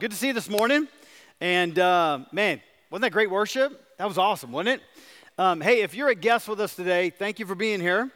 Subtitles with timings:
[0.00, 0.88] Good to see you this morning.
[1.42, 3.98] And uh, man, wasn't that great worship?
[3.98, 4.82] That was awesome, wasn't it?
[5.36, 8.10] Um, hey, if you're a guest with us today, thank you for being here.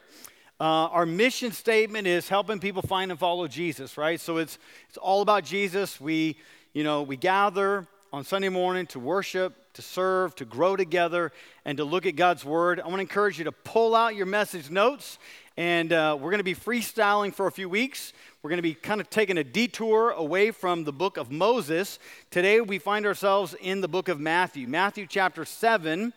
[0.58, 4.18] Uh, our mission statement is helping people find and follow Jesus, right?
[4.18, 4.56] So it's
[4.88, 6.00] it's all about Jesus.
[6.00, 6.38] We,
[6.72, 11.32] you know, we gather on Sunday morning to worship, to serve, to grow together,
[11.66, 12.80] and to look at God's Word.
[12.80, 15.18] I want to encourage you to pull out your message notes,
[15.56, 18.12] and uh, we're going to be freestyling for a few weeks.
[18.42, 21.98] We're going to be kind of taking a detour away from the book of Moses.
[22.30, 26.12] Today we find ourselves in the book of Matthew, Matthew chapter 7,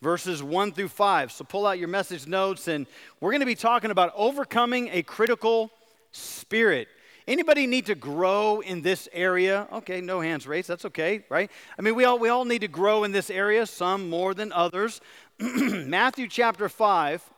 [0.00, 1.32] verses 1 through 5.
[1.32, 2.86] So pull out your message notes, and
[3.20, 5.72] we're going to be talking about overcoming a critical
[6.12, 6.86] spirit.
[7.26, 9.66] Anybody need to grow in this area?
[9.72, 10.68] Okay, no hands raised.
[10.68, 11.50] That's okay, right?
[11.76, 14.52] I mean, we all, we all need to grow in this area, some more than
[14.52, 15.00] others.
[15.40, 17.28] Matthew chapter 5,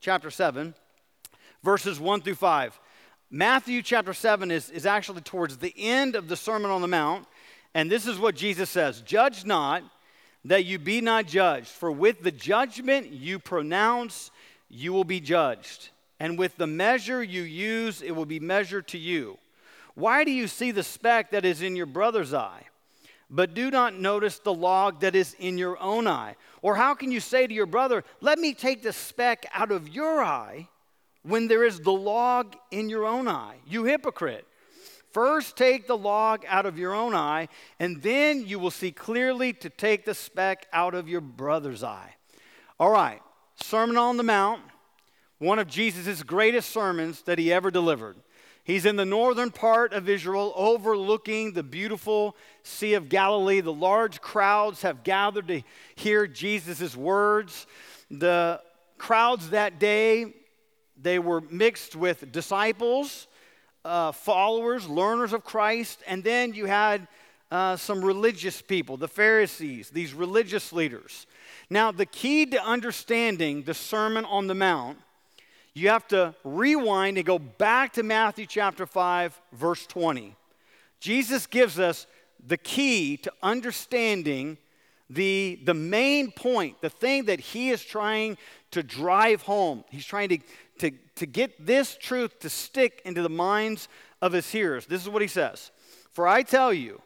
[0.00, 0.74] chapter 7,
[1.62, 2.78] verses 1 through 5.
[3.30, 7.26] Matthew chapter 7 is, is actually towards the end of the Sermon on the Mount,
[7.74, 9.82] and this is what Jesus says Judge not
[10.44, 14.30] that you be not judged, for with the judgment you pronounce,
[14.68, 18.98] you will be judged, and with the measure you use, it will be measured to
[18.98, 19.36] you.
[19.94, 22.62] Why do you see the speck that is in your brother's eye?
[23.28, 26.36] But do not notice the log that is in your own eye.
[26.62, 29.88] Or how can you say to your brother, Let me take the speck out of
[29.88, 30.68] your eye?
[31.22, 33.56] When there is the log in your own eye?
[33.66, 34.46] You hypocrite.
[35.12, 37.48] First, take the log out of your own eye,
[37.80, 42.14] and then you will see clearly to take the speck out of your brother's eye.
[42.78, 43.20] All right,
[43.56, 44.60] Sermon on the Mount,
[45.38, 48.16] one of Jesus' greatest sermons that he ever delivered.
[48.64, 53.62] He's in the northern part of Israel, overlooking the beautiful Sea of Galilee.
[53.62, 55.62] The large crowds have gathered to
[55.94, 57.66] hear Jesus' words.
[58.10, 58.60] The
[58.98, 60.34] crowds that day
[61.00, 63.26] they were mixed with disciples,
[63.84, 67.06] uh, followers, learners of Christ, and then you had
[67.50, 71.26] uh, some religious people, the Pharisees, these religious leaders.
[71.70, 74.98] Now, the key to understanding the Sermon on the Mount,
[75.74, 80.34] you have to rewind and go back to Matthew chapter 5, verse 20.
[81.00, 82.06] Jesus gives us
[82.44, 84.58] the key to understanding
[85.10, 88.36] the, the main point, the thing that he is trying
[88.72, 89.84] to drive home.
[89.88, 90.38] He's trying to,
[90.78, 93.88] to, to get this truth to stick into the minds
[94.20, 94.86] of his hearers.
[94.86, 95.70] This is what he says
[96.12, 97.00] For I tell you,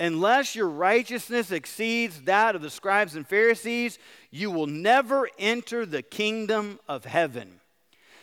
[0.00, 3.98] unless your righteousness exceeds that of the scribes and Pharisees,
[4.30, 7.60] you will never enter the kingdom of heaven.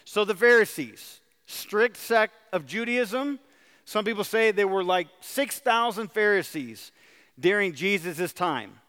[0.06, 3.40] So the Pharisees, strict sect of Judaism,
[3.86, 6.92] some people say there were like 6,000 Pharisees
[7.40, 8.80] during Jesus' time.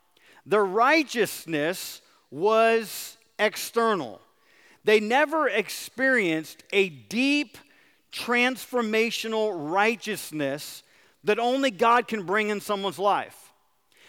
[0.46, 2.00] Their righteousness
[2.30, 4.20] was external.
[4.86, 7.58] They never experienced a deep
[8.12, 10.84] transformational righteousness
[11.24, 13.52] that only God can bring in someone's life.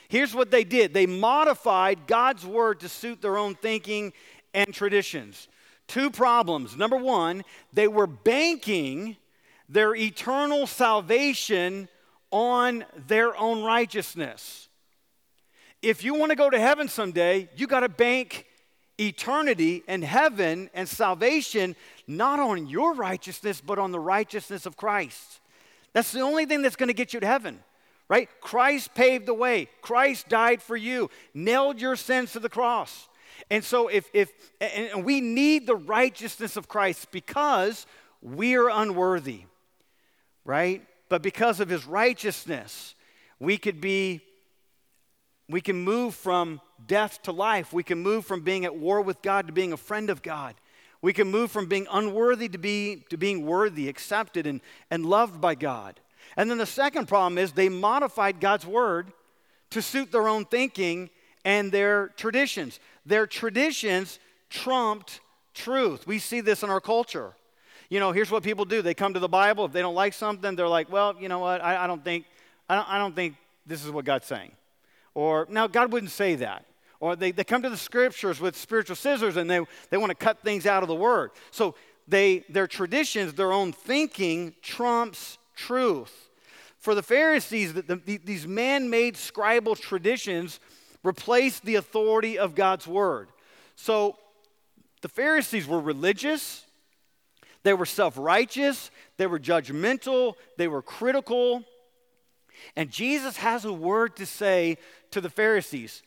[0.07, 4.13] Here's what they did they modified God's word to suit their own thinking
[4.53, 5.47] and traditions.
[5.87, 6.77] Two problems.
[6.77, 9.17] Number one, they were banking
[9.67, 11.89] their eternal salvation
[12.29, 14.69] on their own righteousness.
[15.81, 18.45] If you want to go to heaven someday, you got to bank
[18.99, 21.75] eternity and heaven and salvation
[22.07, 25.39] not on your righteousness, but on the righteousness of Christ.
[25.93, 27.59] That's the only thing that's going to get you to heaven,
[28.07, 28.29] right?
[28.41, 33.07] Christ paved the way, Christ died for you, nailed your sins to the cross.
[33.49, 37.85] And so, if, if and we need the righteousness of Christ because
[38.21, 39.41] we are unworthy,
[40.43, 40.83] right?
[41.07, 42.95] But because of his righteousness,
[43.39, 44.21] we could be
[45.49, 47.73] we can move from death to life.
[47.73, 50.55] We can move from being at war with God to being a friend of God.
[51.01, 55.39] We can move from being unworthy to, be, to being worthy, accepted, and, and loved
[55.39, 55.99] by God.
[56.35, 59.11] And then the second problem is they modified God's word
[59.69, 61.09] to suit their own thinking
[61.45, 62.79] and their traditions.
[63.05, 65.21] Their traditions trumped
[65.53, 66.05] truth.
[66.07, 67.33] We see this in our culture.
[67.89, 69.65] You know, here's what people do they come to the Bible.
[69.65, 71.63] If they don't like something, they're like, well, you know what?
[71.63, 72.25] I, I don't think.
[72.69, 74.51] I don't, I don't think this is what God's saying.
[75.13, 76.65] Or, now, God wouldn't say that.
[76.99, 79.59] Or they, they come to the scriptures with spiritual scissors and they,
[79.89, 81.31] they want to cut things out of the word.
[81.51, 81.75] So
[82.07, 86.29] they, their traditions, their own thinking trumps truth.
[86.79, 90.59] For the Pharisees, the, the, these man made scribal traditions
[91.03, 93.29] replaced the authority of God's word.
[93.75, 94.17] So
[95.01, 96.65] the Pharisees were religious,
[97.63, 101.63] they were self righteous, they were judgmental, they were critical.
[102.75, 104.77] And Jesus has a word to say
[105.11, 106.01] to the Pharisees,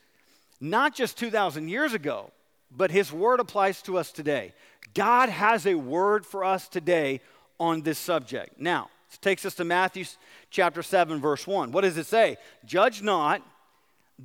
[0.61, 2.31] not just 2,000 years ago,
[2.71, 4.53] but his word applies to us today.
[4.95, 7.21] God has a word for us today
[7.59, 8.61] on this subject.
[8.61, 10.05] Now, it takes us to Matthew
[10.51, 11.73] chapter 7, verse 1.
[11.73, 12.37] What does it say?
[12.65, 13.43] Judge not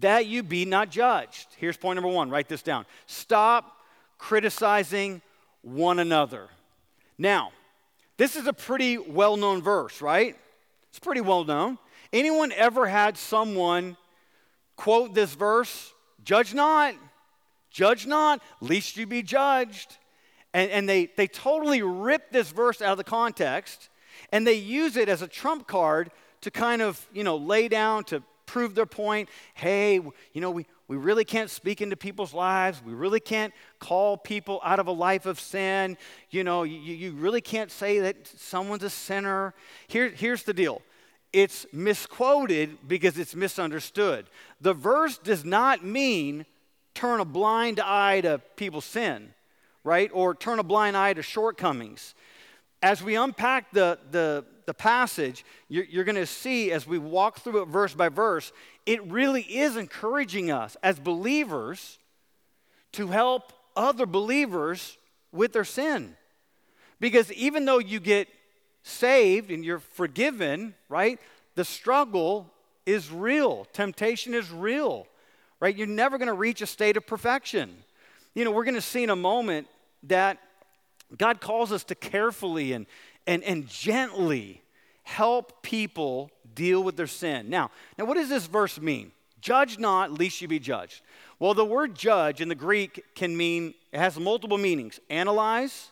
[0.01, 1.47] that you be not judged.
[1.57, 2.85] Here's point number one write this down.
[3.05, 3.77] Stop
[4.17, 5.21] criticizing
[5.61, 6.49] one another.
[7.17, 7.51] Now,
[8.17, 10.35] this is a pretty well known verse, right?
[10.89, 11.77] It's pretty well known.
[12.13, 13.97] Anyone ever had someone
[14.75, 15.93] quote this verse?
[16.25, 16.95] Judge not,
[17.69, 19.97] judge not, lest you be judged.
[20.53, 23.89] And, and they, they totally rip this verse out of the context
[24.31, 26.11] and they use it as a trump card
[26.41, 29.29] to kind of, you know, lay down, to prove their point.
[29.53, 32.81] Hey, you know, we, we really can't speak into people's lives.
[32.85, 35.97] We really can't call people out of a life of sin.
[36.29, 39.53] You know, you, you really can't say that someone's a sinner.
[39.87, 40.81] Here, here's the deal
[41.35, 44.25] it's misquoted because it's misunderstood.
[44.61, 46.45] The verse does not mean
[46.93, 49.33] turn a blind eye to people's sin
[49.85, 50.09] right?
[50.11, 52.15] Or turn a blind eye to shortcomings.
[52.81, 57.39] As we unpack the, the, the passage, you're, you're going to see as we walk
[57.39, 58.51] through it verse by verse,
[58.85, 61.99] it really is encouraging us as believers
[62.93, 64.97] to help other believers
[65.31, 66.17] with their sin.
[66.99, 68.27] Because even though you get
[68.85, 71.19] saved and you're forgiven, right,
[71.55, 72.51] the struggle
[72.85, 73.65] is real.
[73.73, 75.07] Temptation is real,
[75.59, 75.75] right?
[75.75, 77.75] You're never going to reach a state of perfection.
[78.35, 79.67] You know, we're going to see in a moment
[80.03, 80.37] that
[81.17, 82.85] God calls us to carefully and,
[83.25, 84.61] and, and gently
[85.03, 87.49] help people deal with their sin.
[87.49, 89.11] Now, now, what does this verse mean?
[89.41, 91.01] Judge not, lest you be judged.
[91.39, 95.91] Well, the word judge in the Greek can mean, it has multiple meanings analyze,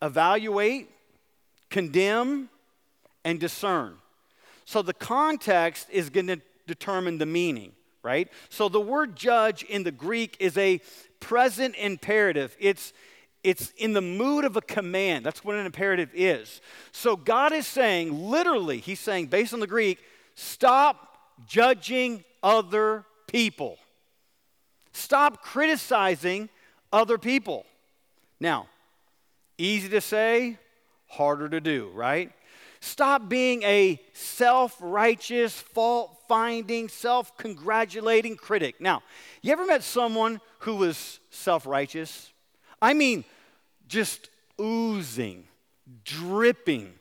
[0.00, 0.90] evaluate,
[1.74, 2.48] condemn,
[3.24, 3.96] and discern.
[4.64, 7.72] So the context is going to determine the meaning,
[8.04, 8.28] right?
[8.48, 10.80] So the word judge in the Greek is a
[11.18, 12.56] present imperative.
[12.60, 12.92] It's
[13.42, 15.26] it's in the mood of a command.
[15.26, 16.60] That's what an imperative is.
[16.92, 19.98] So God is saying, literally, He's saying, based on the Greek,
[20.36, 23.78] stop judging other people.
[24.92, 26.48] Stop criticizing
[26.92, 27.66] other people.
[28.38, 28.68] Now,
[29.58, 30.58] easy to say,
[31.14, 32.30] harder to do, right?
[32.80, 38.80] Stop being a self righteous, fault finding, self congratulating critic.
[38.80, 39.02] Now,
[39.40, 42.30] you ever met someone who was self righteous?
[42.82, 43.24] I mean,
[43.88, 44.28] just
[44.60, 45.44] oozing,
[46.04, 46.92] dripping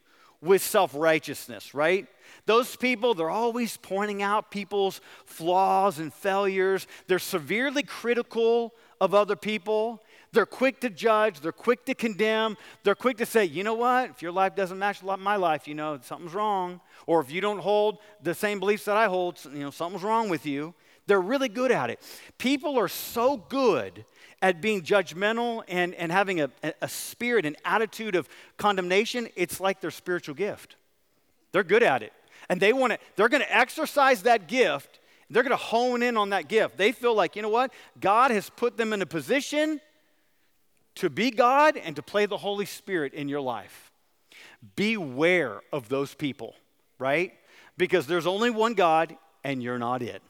[0.41, 2.07] with self righteousness, right?
[2.45, 6.87] Those people, they're always pointing out people's flaws and failures.
[7.07, 10.01] They're severely critical of other people.
[10.33, 11.39] They're quick to judge.
[11.39, 12.57] They're quick to condemn.
[12.83, 14.09] They're quick to say, you know what?
[14.09, 16.81] If your life doesn't match my life, you know, something's wrong.
[17.05, 20.29] Or if you don't hold the same beliefs that I hold, you know, something's wrong
[20.29, 20.73] with you.
[21.05, 21.99] They're really good at it.
[22.39, 24.05] People are so good
[24.41, 26.49] at being judgmental and, and having a,
[26.81, 28.27] a spirit, an attitude of
[28.57, 30.77] condemnation, it's like their spiritual gift.
[31.51, 32.11] They're good at it.
[32.49, 34.99] And they want to, they're going to exercise that gift.
[35.29, 36.77] They're going to hone in on that gift.
[36.77, 37.71] They feel like, you know what?
[37.99, 39.79] God has put them in a position
[40.95, 43.91] to be God and to play the Holy Spirit in your life.
[44.75, 46.55] Beware of those people,
[46.99, 47.33] right?
[47.77, 50.21] Because there's only one God and you're not it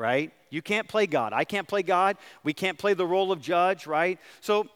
[0.00, 0.32] right?
[0.48, 1.34] You can't play God.
[1.34, 2.16] I can't play God.
[2.42, 4.18] We can't play the role of judge, right?
[4.40, 4.66] So,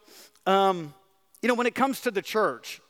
[0.45, 0.93] um,
[1.41, 2.83] you know, when it comes to the church,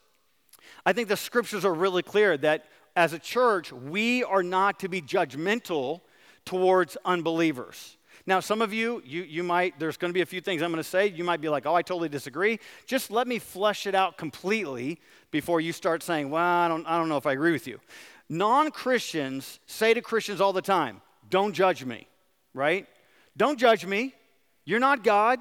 [0.84, 2.64] I think the scriptures are really clear that
[2.96, 6.00] as a church, we are not to be judgmental
[6.44, 7.96] towards unbelievers.
[8.26, 10.70] Now, some of you, you, you might, there's going to be a few things I'm
[10.70, 11.08] going to say.
[11.08, 12.58] You might be like, oh, I totally disagree.
[12.86, 14.98] Just let me flesh it out completely
[15.30, 17.80] before you start saying, well, I don't, I don't know if I agree with you.
[18.30, 22.08] Non Christians say to Christians all the time, don't judge me
[22.54, 22.86] right?
[23.36, 24.14] Don't judge me.
[24.64, 25.40] You're not God.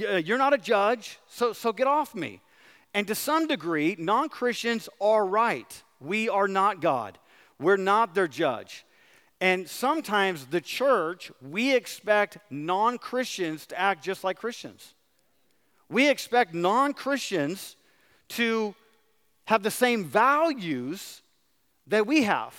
[0.00, 1.18] Uh, you're not a judge.
[1.26, 2.40] So, so get off me.
[2.94, 5.82] And to some degree, non Christians are right.
[6.00, 7.18] We are not God,
[7.60, 8.85] we're not their judge.
[9.40, 14.94] And sometimes the church, we expect non Christians to act just like Christians.
[15.88, 17.76] We expect non Christians
[18.30, 18.74] to
[19.44, 21.22] have the same values
[21.86, 22.54] that we have.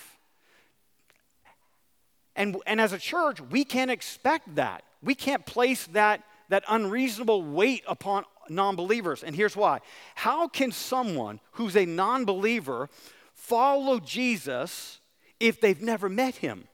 [2.36, 4.84] And, and as a church, we can't expect that.
[5.02, 9.24] We can't place that, that unreasonable weight upon non believers.
[9.24, 9.80] And here's why
[10.14, 12.88] How can someone who's a non believer
[13.34, 15.00] follow Jesus
[15.40, 16.67] if they've never met him?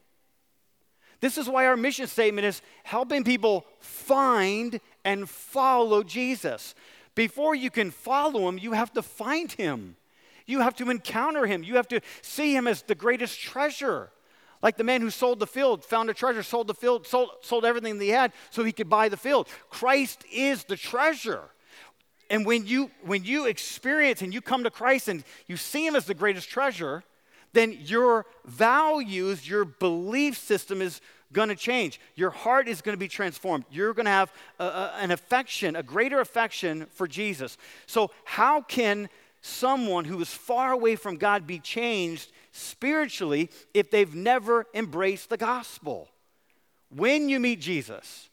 [1.24, 6.74] This is why our mission statement is helping people find and follow Jesus.
[7.14, 9.96] Before you can follow him, you have to find him.
[10.44, 11.64] You have to encounter him.
[11.64, 14.10] You have to see him as the greatest treasure.
[14.62, 17.64] Like the man who sold the field, found a treasure, sold the field, sold, sold
[17.64, 19.48] everything that he had so he could buy the field.
[19.70, 21.44] Christ is the treasure.
[22.28, 25.96] And when you when you experience and you come to Christ and you see him
[25.96, 27.02] as the greatest treasure,
[27.54, 31.00] then your values, your belief system is
[31.34, 32.00] going to change.
[32.14, 33.66] Your heart is going to be transformed.
[33.70, 37.58] You're going to have a, a, an affection, a greater affection for Jesus.
[37.86, 39.10] So, how can
[39.42, 45.36] someone who is far away from God be changed spiritually if they've never embraced the
[45.36, 46.08] gospel?
[46.88, 48.30] When you meet Jesus,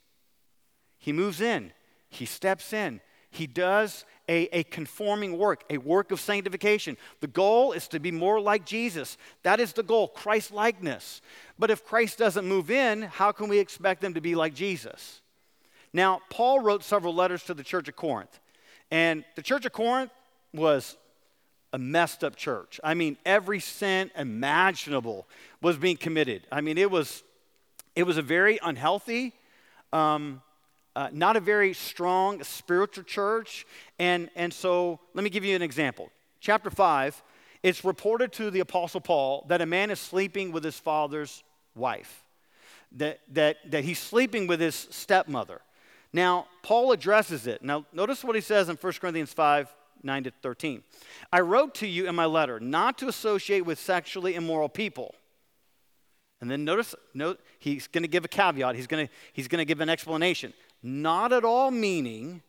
[0.97, 1.73] he moves in,
[2.09, 6.95] he steps in, he does a, a, conforming work, a work of sanctification.
[7.19, 9.17] The goal is to be more like Jesus.
[9.43, 11.21] That is the goal, Christ likeness.
[11.59, 15.19] But if Christ doesn't move in, how can we expect them to be like Jesus?
[15.91, 18.39] Now, Paul wrote several letters to the church of Corinth.
[18.89, 20.11] And the church of Corinth
[20.53, 20.95] was
[21.73, 22.79] a messed up church.
[22.85, 25.27] I mean, every sin imaginable
[25.61, 26.47] was being committed.
[26.49, 27.23] I mean, it was,
[27.97, 29.33] it was a very unhealthy,
[29.91, 30.41] um,
[30.95, 33.65] uh, not a very strong spiritual church.
[33.99, 36.09] And, and so let me give you an example.
[36.39, 37.21] Chapter 5,
[37.63, 41.43] it's reported to the Apostle Paul that a man is sleeping with his father's
[41.75, 42.23] wife,
[42.93, 45.61] that, that, that he's sleeping with his stepmother.
[46.13, 47.63] Now, Paul addresses it.
[47.63, 50.81] Now, notice what he says in 1 Corinthians 5 9 to 13.
[51.31, 55.13] I wrote to you in my letter not to associate with sexually immoral people.
[56.41, 58.75] And then notice, note, he's going to give a caveat.
[58.75, 62.41] He's going to, he's going to give an explanation not at all meaning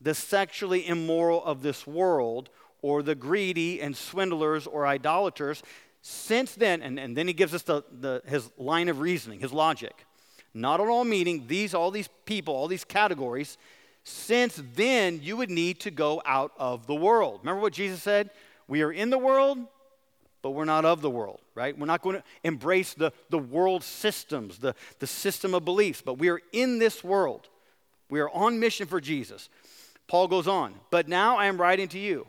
[0.00, 2.50] the sexually immoral of this world
[2.82, 5.62] or the greedy and swindlers or idolaters.
[6.02, 9.52] Since then, and, and then he gives us the, the, his line of reasoning, his
[9.52, 10.04] logic.
[10.52, 13.56] Not at all meaning these, all these people, all these categories.
[14.04, 17.40] Since then, you would need to go out of the world.
[17.42, 18.30] Remember what Jesus said?
[18.66, 19.58] We are in the world,
[20.42, 21.78] but we're not of the world, right?
[21.78, 26.18] We're not going to embrace the, the world systems, the, the system of beliefs, but
[26.18, 27.48] we are in this world.
[28.12, 29.48] We are on mission for Jesus.
[30.06, 32.26] Paul goes on, but now I am writing to you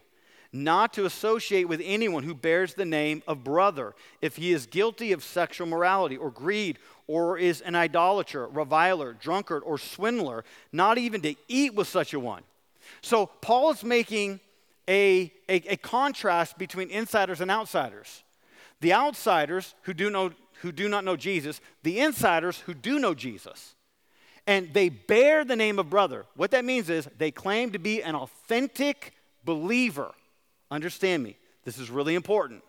[0.54, 5.12] not to associate with anyone who bears the name of brother if he is guilty
[5.12, 11.20] of sexual morality or greed or is an idolater, reviler, drunkard, or swindler, not even
[11.20, 12.44] to eat with such a one.
[13.02, 14.40] So Paul is making
[14.88, 18.24] a, a, a contrast between insiders and outsiders.
[18.80, 23.14] The outsiders who do, know, who do not know Jesus, the insiders who do know
[23.14, 23.76] Jesus
[24.46, 26.26] and they bear the name of brother.
[26.36, 29.14] What that means is they claim to be an authentic
[29.46, 30.12] believer.
[30.70, 32.64] Understand me, this is really important.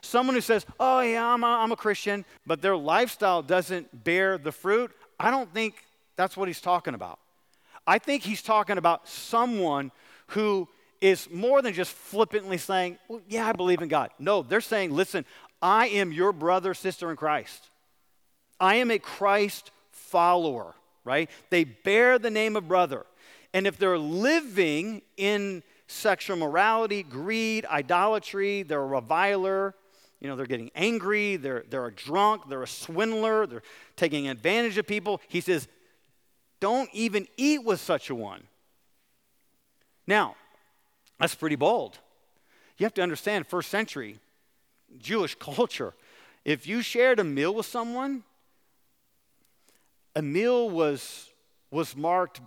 [0.00, 4.38] Someone who says, Oh, yeah, I'm a, I'm a Christian, but their lifestyle doesn't bear
[4.38, 5.74] the fruit, I don't think
[6.16, 7.18] that's what he's talking about.
[7.86, 9.90] I think he's talking about someone
[10.28, 10.68] who
[11.00, 14.10] is more than just flippantly saying, well, Yeah, I believe in God.
[14.18, 15.24] No, they're saying, Listen,
[15.60, 17.70] I am your brother, sister in Christ.
[18.60, 21.30] I am a Christ follower right?
[21.50, 23.06] They bear the name of brother.
[23.54, 29.74] And if they're living in sexual morality, greed, idolatry, they're a reviler,
[30.20, 33.62] you know, they're getting angry, they're, they're a drunk, they're a swindler, they're
[33.96, 35.20] taking advantage of people.
[35.28, 35.68] He says,
[36.60, 38.44] don't even eat with such a one.
[40.06, 40.36] Now,
[41.18, 41.98] that's pretty bold.
[42.78, 44.18] You have to understand, first century
[44.98, 45.94] Jewish culture,
[46.44, 48.24] if you shared a meal with someone,
[50.14, 51.30] a meal was,
[51.70, 52.40] was marked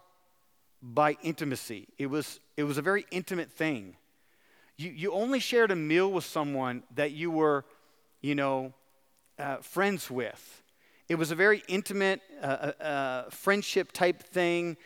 [0.81, 1.87] by intimacy.
[1.97, 3.95] It was, it was a very intimate thing.
[4.77, 7.65] You, you only shared a meal with someone that you were,
[8.21, 8.73] you know,
[9.39, 10.61] uh, friends with.
[11.07, 14.77] It was a very intimate uh, uh, uh friendship type thing,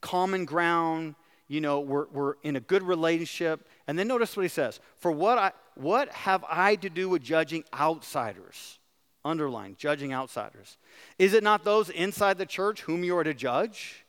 [0.00, 1.14] common ground.
[1.48, 3.68] You know, we're, we're in a good relationship.
[3.86, 7.22] And then notice what he says For what, I, what have I to do with
[7.22, 8.78] judging outsiders?
[9.24, 10.76] Underline, judging outsiders.
[11.18, 14.04] Is it not those inside the church whom you are to judge?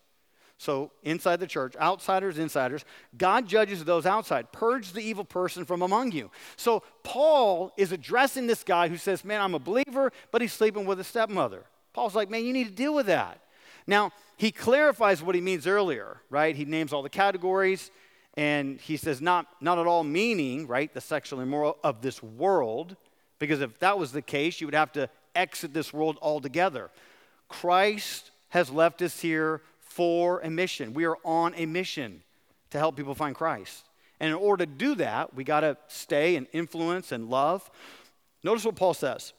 [0.58, 2.86] So, inside the church, outsiders, insiders,
[3.18, 4.54] God judges those outside.
[4.54, 6.32] Purge the evil person from among you.
[6.56, 10.86] So, Paul is addressing this guy who says, Man, I'm a believer, but he's sleeping
[10.86, 11.66] with a stepmother.
[11.92, 13.42] Paul's like, Man, you need to deal with that.
[13.86, 16.56] Now, he clarifies what he means earlier, right?
[16.56, 17.92] He names all the categories,
[18.36, 22.96] and he says, Not, not at all meaning, right, the sexual immoral of this world
[23.40, 26.90] because if that was the case, you would have to exit this world altogether.
[27.50, 30.94] Christ has left us here for a mission.
[30.94, 32.24] We are on a mission
[32.72, 33.86] to help people find Christ.
[34.20, 37.70] And in order to do that, we got to stay and influence and love.
[38.44, 39.34] Notice what Paul says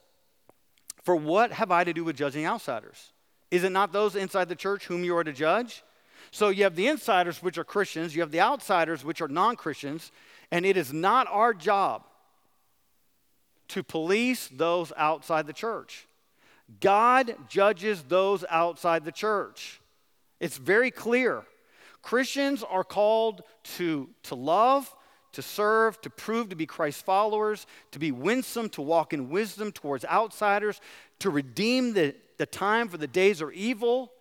[1.02, 3.12] For what have I to do with judging outsiders?
[3.50, 5.82] Is it not those inside the church whom you are to judge?
[6.30, 9.56] So you have the insiders, which are Christians, you have the outsiders, which are non
[9.56, 10.10] Christians,
[10.50, 12.02] and it is not our job
[13.68, 16.06] to police those outside the church.
[16.80, 19.80] God judges those outside the church.
[20.40, 21.44] It's very clear.
[22.02, 23.42] Christians are called
[23.76, 24.94] to, to love,
[25.32, 29.72] to serve, to prove to be Christ's followers, to be winsome, to walk in wisdom
[29.72, 30.80] towards outsiders,
[31.18, 34.12] to redeem the, the time for the days are evil.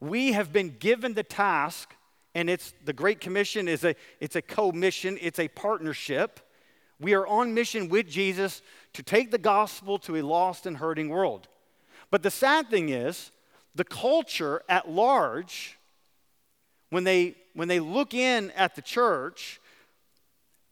[0.00, 1.94] We have been given the task,
[2.34, 6.40] and it's the Great Commission is a it's a co-mission, it's a partnership.
[7.00, 11.08] We are on mission with Jesus to take the gospel to a lost and hurting
[11.08, 11.48] world.
[12.10, 13.30] But the sad thing is,
[13.74, 15.78] the culture at large,
[16.90, 19.60] when they when they look in at the church,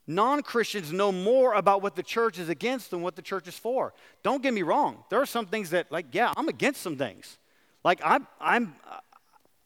[0.06, 3.58] non Christians know more about what the church is against than what the church is
[3.58, 3.92] for.
[4.22, 5.04] Don't get me wrong.
[5.10, 7.38] There are some things that, like, yeah, I'm against some things.
[7.84, 8.74] Like, I'm, I'm,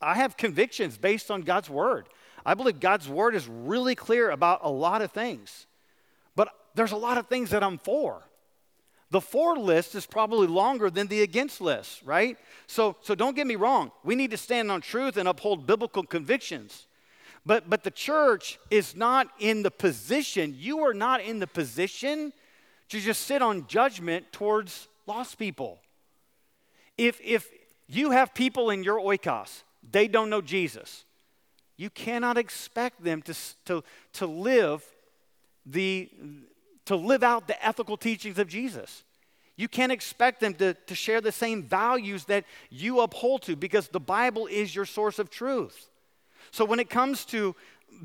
[0.01, 2.07] I have convictions based on God's word.
[2.45, 5.67] I believe God's word is really clear about a lot of things.
[6.35, 8.23] But there's a lot of things that I'm for.
[9.13, 12.39] The for list is probably longer than the against list, right?
[12.67, 13.93] So, so don't get me wrong.
[14.03, 16.87] We need to stand on truth and uphold biblical convictions.
[17.45, 22.33] But, but the church is not in the position, you are not in the position
[22.89, 25.81] to just sit on judgment towards lost people.
[26.97, 27.51] If, if
[27.89, 31.05] you have people in your oikos, they don't know Jesus,
[31.77, 33.35] you cannot expect them to,
[33.67, 34.83] to, to live
[35.67, 36.09] the
[36.87, 39.05] to live out the ethical teachings of Jesus.
[39.57, 43.89] You can't expect them to, to share the same values that you uphold to because
[43.89, 45.91] the Bible is your source of truth.
[46.51, 47.55] So when it comes to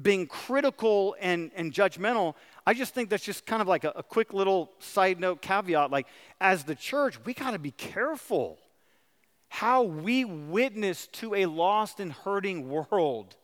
[0.01, 4.03] being critical and, and judgmental, I just think that's just kind of like a, a
[4.03, 5.89] quick little side note caveat.
[5.89, 6.07] Like,
[6.41, 8.59] as the church, we got to be careful
[9.49, 13.35] how we witness to a lost and hurting world.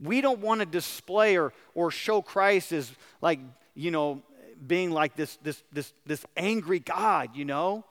[0.00, 2.90] We don't want to display or, or show Christ as
[3.22, 3.38] like,
[3.74, 4.22] you know,
[4.66, 7.84] being like this, this, this, this angry God, you know?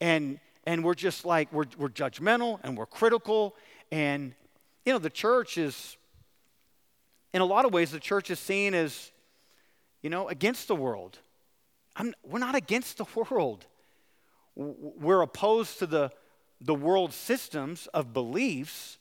[0.00, 3.54] And, and we're just like, we're, we're judgmental and we're critical.
[3.90, 4.34] And
[4.84, 5.96] you know, the church is,
[7.32, 9.10] in a lot of ways, the church is seen as,
[10.02, 11.18] you know, against the world.
[11.96, 13.66] I'm, we're not against the world.
[14.56, 16.12] We're opposed to the,
[16.60, 18.98] the world systems of beliefs,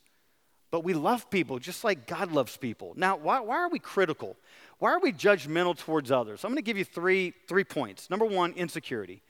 [0.74, 2.94] but we love people just like God loves people.
[2.98, 4.36] Now, why, why are we critical?
[4.80, 6.44] Why are we judgmental towards others?
[6.44, 8.10] I'm going to give you three, three points.
[8.10, 9.22] Number one, insecurity.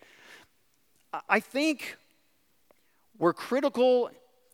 [1.27, 1.97] I think
[3.19, 4.09] we're critical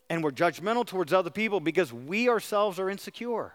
[0.10, 3.54] and we're judgmental towards other people because we ourselves are insecure.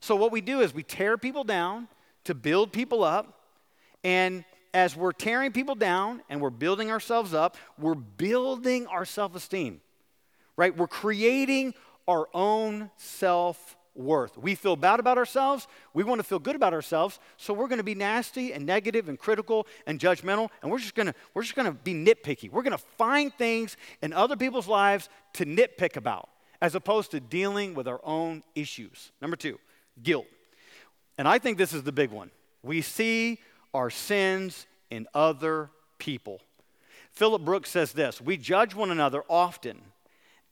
[0.00, 1.88] So, what we do is we tear people down
[2.24, 3.40] to build people up.
[4.04, 9.34] And as we're tearing people down and we're building ourselves up, we're building our self
[9.34, 9.80] esteem,
[10.58, 10.76] right?
[10.76, 11.72] We're creating
[12.08, 14.36] our own self worth.
[14.36, 15.66] We feel bad about ourselves.
[15.94, 17.18] We want to feel good about ourselves.
[17.36, 20.94] So we're going to be nasty and negative and critical and judgmental, and we're just
[20.94, 22.50] going to we're just going to be nitpicky.
[22.50, 26.28] We're going to find things in other people's lives to nitpick about,
[26.60, 29.12] as opposed to dealing with our own issues.
[29.20, 29.58] Number two,
[30.02, 30.26] guilt.
[31.18, 32.30] And I think this is the big one.
[32.62, 33.40] We see
[33.72, 36.40] our sins in other people.
[37.12, 39.80] Philip Brooks says this We judge one another often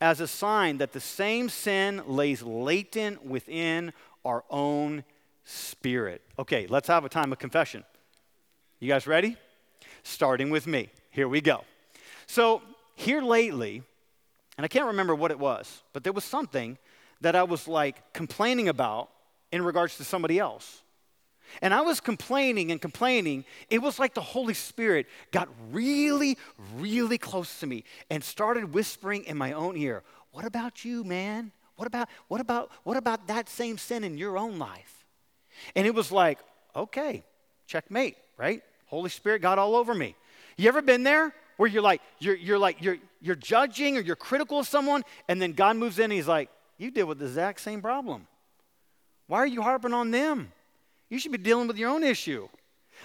[0.04, 3.90] as a sign that the same sin lays latent within
[4.22, 5.02] our own
[5.44, 6.20] spirit.
[6.38, 7.82] Okay, let's have a time of confession.
[8.80, 9.38] You guys ready?
[10.02, 10.90] Starting with me.
[11.10, 11.64] Here we go.
[12.26, 12.60] So,
[12.94, 13.82] here lately,
[14.58, 16.76] and I can't remember what it was, but there was something
[17.22, 19.08] that I was like complaining about
[19.52, 20.82] in regards to somebody else.
[21.62, 23.44] And I was complaining and complaining.
[23.70, 26.38] It was like the Holy Spirit got really,
[26.76, 30.02] really close to me and started whispering in my own ear,
[30.32, 31.52] What about you, man?
[31.76, 35.04] What about, what about, what about that same sin in your own life?
[35.74, 36.38] And it was like,
[36.74, 37.22] okay,
[37.66, 38.62] checkmate, right?
[38.86, 40.14] Holy Spirit got all over me.
[40.56, 44.16] You ever been there where you're like, you're, you're like, you're, you're judging or you're
[44.16, 47.26] critical of someone, and then God moves in and he's like, you deal with the
[47.26, 48.26] exact same problem.
[49.26, 50.52] Why are you harping on them?
[51.08, 52.48] You should be dealing with your own issue.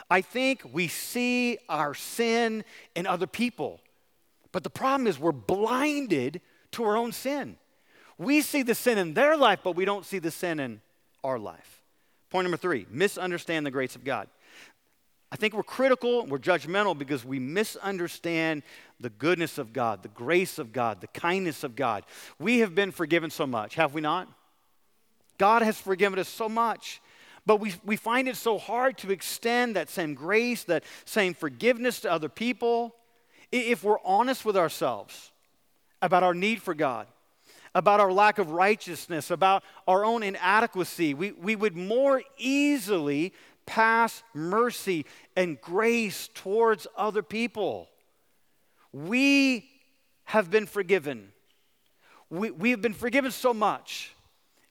[0.10, 2.64] I think we see our sin
[2.96, 3.80] in other people.
[4.52, 7.58] But the problem is we're blinded to our own sin.
[8.18, 10.82] We see the sin in their life, but we don't see the sin in
[11.24, 11.82] our life.
[12.30, 14.28] Point number three misunderstand the grace of God.
[15.32, 18.64] I think we're critical, we're judgmental because we misunderstand
[19.00, 22.04] the goodness of God, the grace of God, the kindness of God.
[22.40, 24.28] We have been forgiven so much, have we not?
[25.38, 27.00] God has forgiven us so much.
[27.45, 32.02] But we, we find it so hard to extend that same grace, that same forgiveness
[32.02, 32.95] to other people.
[33.52, 35.32] If we're honest with ourselves
[36.02, 37.08] about our need for God,
[37.75, 43.34] about our lack of righteousness, about our own inadequacy, we, we would more easily
[43.65, 47.88] pass mercy and grace towards other people.
[48.91, 49.69] We
[50.25, 51.32] have been forgiven.
[52.30, 54.13] We, we have been forgiven so much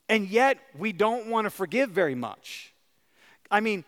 [0.09, 2.73] and yet we don't want to forgive very much.
[3.49, 3.85] I mean,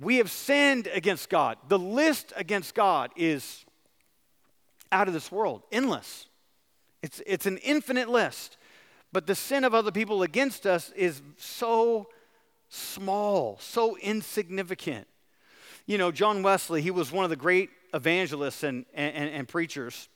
[0.00, 1.58] we have sinned against God.
[1.68, 3.64] The list against God is
[4.90, 6.26] out of this world, endless.
[7.02, 8.56] It's, it's an infinite list.
[9.12, 12.08] But the sin of other people against us is so
[12.68, 15.06] small, so insignificant.
[15.86, 20.08] You know, John Wesley, he was one of the great evangelists and, and, and preachers.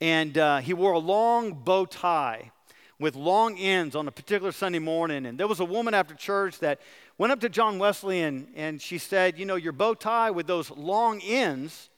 [0.00, 2.52] And uh, he wore a long bow tie
[2.98, 5.26] with long ends on a particular Sunday morning.
[5.26, 6.80] And there was a woman after church that
[7.18, 10.46] went up to John Wesley and, and she said, You know, your bow tie with
[10.46, 11.90] those long ends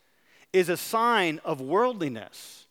[0.52, 2.66] is a sign of worldliness.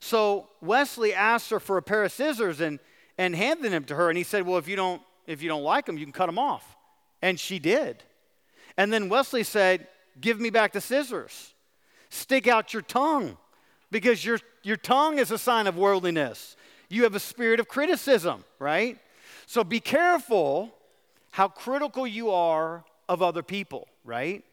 [0.00, 2.78] So Wesley asked her for a pair of scissors and,
[3.16, 4.08] and handed them to her.
[4.10, 6.26] And he said, Well, if you don't, if you don't like them, you can cut
[6.26, 6.76] them off.
[7.22, 8.02] And she did.
[8.76, 9.88] And then Wesley said,
[10.20, 11.54] Give me back the scissors.
[12.10, 13.36] Stick out your tongue
[13.90, 16.56] because your, your tongue is a sign of worldliness.
[16.94, 19.00] You have a spirit of criticism, right?
[19.46, 20.72] So be careful
[21.32, 24.44] how critical you are of other people, right?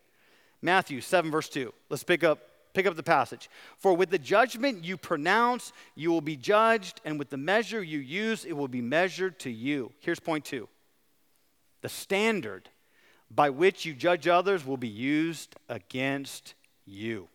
[0.59, 1.71] Matthew 7, verse 2.
[1.89, 2.39] Let's pick up,
[2.73, 3.47] pick up the passage.
[3.77, 7.99] For with the judgment you pronounce, you will be judged, and with the measure you
[7.99, 9.91] use, it will be measured to you.
[9.99, 10.67] Here's point two
[11.81, 12.69] the standard
[13.29, 16.55] by which you judge others will be used against
[16.87, 17.27] you.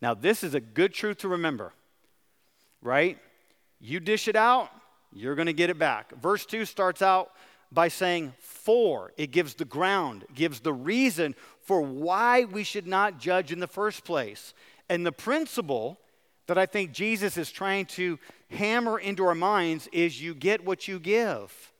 [0.00, 1.74] Now, this is a good truth to remember,
[2.80, 3.18] right?
[3.80, 4.70] You dish it out,
[5.12, 6.12] you're going to get it back.
[6.20, 7.32] Verse 2 starts out
[7.70, 9.12] by saying, For.
[9.16, 13.66] It gives the ground, gives the reason for why we should not judge in the
[13.66, 14.54] first place.
[14.88, 15.98] And the principle
[16.46, 18.18] that I think Jesus is trying to
[18.50, 21.72] hammer into our minds is you get what you give.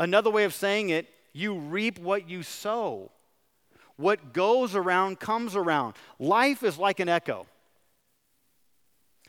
[0.00, 3.10] Another way of saying it you reap what you sow.
[3.96, 5.94] What goes around comes around.
[6.18, 7.46] Life is like an echo.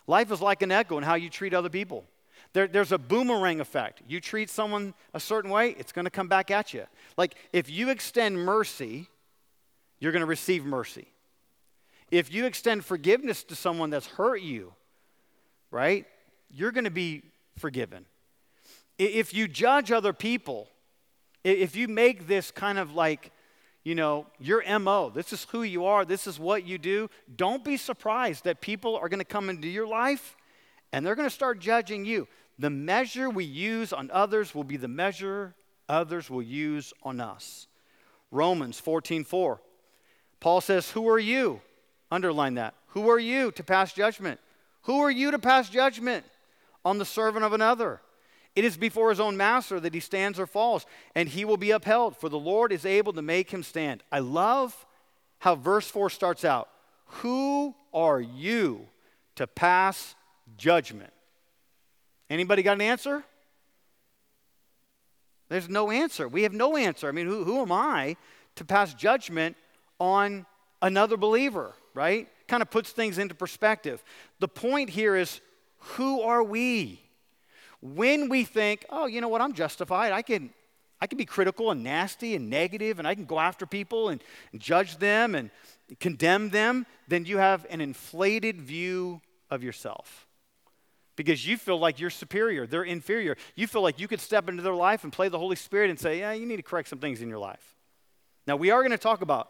[0.07, 2.05] Life is like an echo in how you treat other people.
[2.53, 4.01] There, there's a boomerang effect.
[4.07, 6.85] You treat someone a certain way, it's going to come back at you.
[7.17, 9.07] Like if you extend mercy,
[9.99, 11.07] you're going to receive mercy.
[12.09, 14.73] If you extend forgiveness to someone that's hurt you,
[15.71, 16.05] right,
[16.49, 17.23] you're going to be
[17.57, 18.05] forgiven.
[18.97, 20.69] If you judge other people,
[21.43, 23.31] if you make this kind of like,
[23.87, 27.63] you know, your MO, this is who you are, this is what you do, don't
[27.63, 30.35] be surprised that people are going to come into your life
[30.91, 32.27] and they're going to start judging you.
[32.59, 35.55] The measure we use on others will be the measure
[35.87, 37.67] others will use on us.
[38.29, 39.61] Romans 14 4.
[40.41, 41.61] Paul says, Who are you?
[42.11, 42.73] Underline that.
[42.87, 44.41] Who are you to pass judgment?
[44.81, 46.25] Who are you to pass judgment
[46.83, 48.01] on the servant of another?
[48.57, 51.69] It is before his own master that he stands or falls, and he will be
[51.69, 54.01] upheld, for the Lord is able to make him stand.
[54.11, 54.87] I love
[55.37, 56.67] how verse 4 starts out
[57.21, 58.87] Who are you
[59.35, 60.15] to pass
[60.57, 61.13] judgment?
[62.31, 63.23] Anybody got an answer?
[65.49, 66.27] There's no answer.
[66.27, 67.07] We have no answer.
[67.07, 68.17] I mean, who, who am I
[68.55, 69.55] to pass judgment
[69.99, 70.47] on
[70.81, 72.27] another believer, right?
[72.47, 74.03] Kind of puts things into perspective.
[74.39, 75.41] The point here is
[75.77, 77.03] who are we?
[77.81, 80.49] When we think, oh, you know what, I'm justified, I can,
[80.99, 84.23] I can be critical and nasty and negative, and I can go after people and,
[84.51, 85.51] and judge them and
[85.99, 90.27] condemn them, then you have an inflated view of yourself
[91.15, 93.35] because you feel like you're superior, they're inferior.
[93.55, 95.99] You feel like you could step into their life and play the Holy Spirit and
[95.99, 97.75] say, yeah, you need to correct some things in your life.
[98.45, 99.49] Now, we are going to talk about,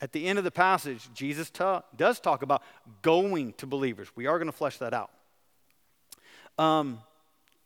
[0.00, 2.62] at the end of the passage, Jesus ta- does talk about
[3.00, 4.08] going to believers.
[4.14, 5.10] We are going to flesh that out.
[6.58, 7.00] Um,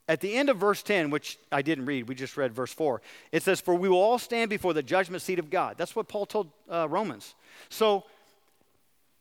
[0.09, 3.01] at the end of verse 10, which I didn't read, we just read verse 4,
[3.31, 5.77] it says, For we will all stand before the judgment seat of God.
[5.79, 7.35] That's what Paul told uh, Romans.
[7.69, 8.05] So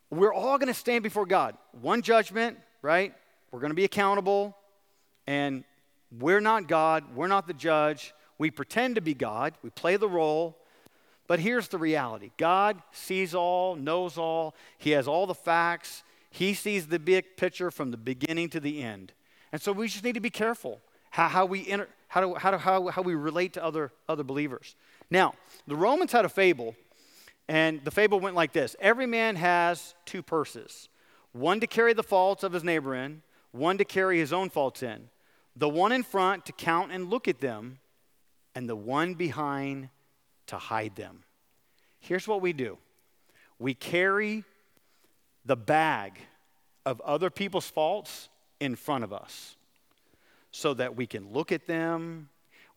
[0.09, 1.55] we're all going to stand before God.
[1.81, 3.13] One judgment, right?
[3.51, 4.57] We're going to be accountable.
[5.27, 5.63] And
[6.19, 8.13] we're not God, we're not the judge.
[8.37, 10.57] We pretend to be God, we play the role.
[11.27, 16.53] But here's the reality God sees all, knows all, He has all the facts, He
[16.53, 19.13] sees the big picture from the beginning to the end.
[19.51, 22.51] And so we just need to be careful how, how we enter, how, to, how,
[22.51, 24.75] to, how, how we relate to other, other believers.
[25.09, 25.33] Now,
[25.67, 26.75] the Romans had a fable,
[27.47, 30.89] and the fable went like this Every man has two purses,
[31.33, 34.81] one to carry the faults of his neighbor in, one to carry his own faults
[34.83, 35.09] in,
[35.55, 37.79] the one in front to count and look at them,
[38.55, 39.89] and the one behind
[40.47, 41.23] to hide them.
[41.99, 42.77] Here's what we do
[43.59, 44.43] we carry
[45.45, 46.19] the bag
[46.85, 48.29] of other people's faults
[48.61, 49.57] in front of us
[50.51, 52.29] so that we can look at them,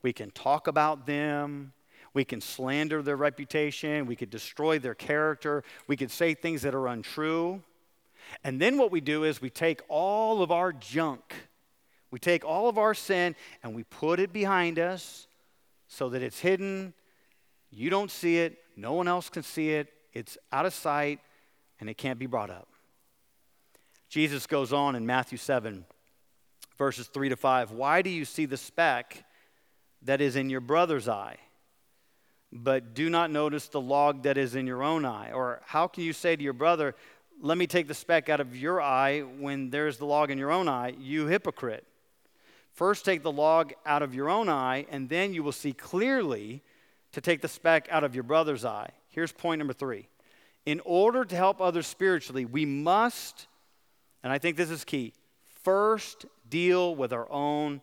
[0.03, 1.73] we can talk about them,
[2.15, 6.75] we can slander their reputation, we could destroy their character, we could say things that
[6.75, 7.63] are untrue.
[8.43, 11.35] And then what we do is we take all of our junk,
[12.11, 15.27] we take all of our sin, and we put it behind us
[15.87, 16.95] so that it's hidden
[17.71, 21.19] You don't see it, no one else can see it, it's out of sight,
[21.81, 22.69] and it can't be brought up.
[24.15, 25.85] Jesus goes on in Matthew 7,
[26.79, 27.73] verses 3 to 5.
[27.73, 29.25] Why do you see the speck
[30.03, 31.39] that is in your brother's eye,
[32.53, 35.33] but do not notice the log that is in your own eye?
[35.33, 36.95] Or how can you say to your brother,
[37.41, 40.53] Let me take the speck out of your eye when there's the log in your
[40.53, 40.95] own eye?
[40.97, 41.85] You hypocrite.
[42.71, 46.63] First, take the log out of your own eye, and then you will see clearly
[47.11, 48.91] to take the speck out of your brother's eye.
[49.09, 50.07] Here's point number three.
[50.67, 53.49] In order to help others spiritually, we must,
[54.25, 55.13] and I think this is key,
[55.63, 57.83] first deal with our own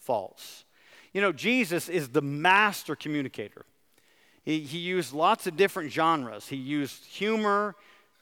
[0.00, 0.64] faults.
[1.12, 3.66] You know, Jesus is the master communicator.
[4.42, 6.48] He, he used lots of different genres.
[6.48, 7.76] He used humor,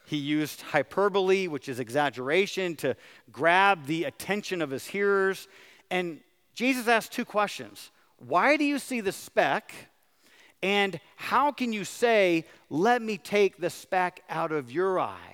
[0.04, 2.96] he used hyperbole, which is exaggeration, to
[3.30, 5.46] grab the attention of his hearers.
[5.90, 6.20] And
[6.54, 9.72] Jesus asked two questions Why do you see the speck?
[10.60, 15.33] And how can you say, Let me take the speck out of your eye?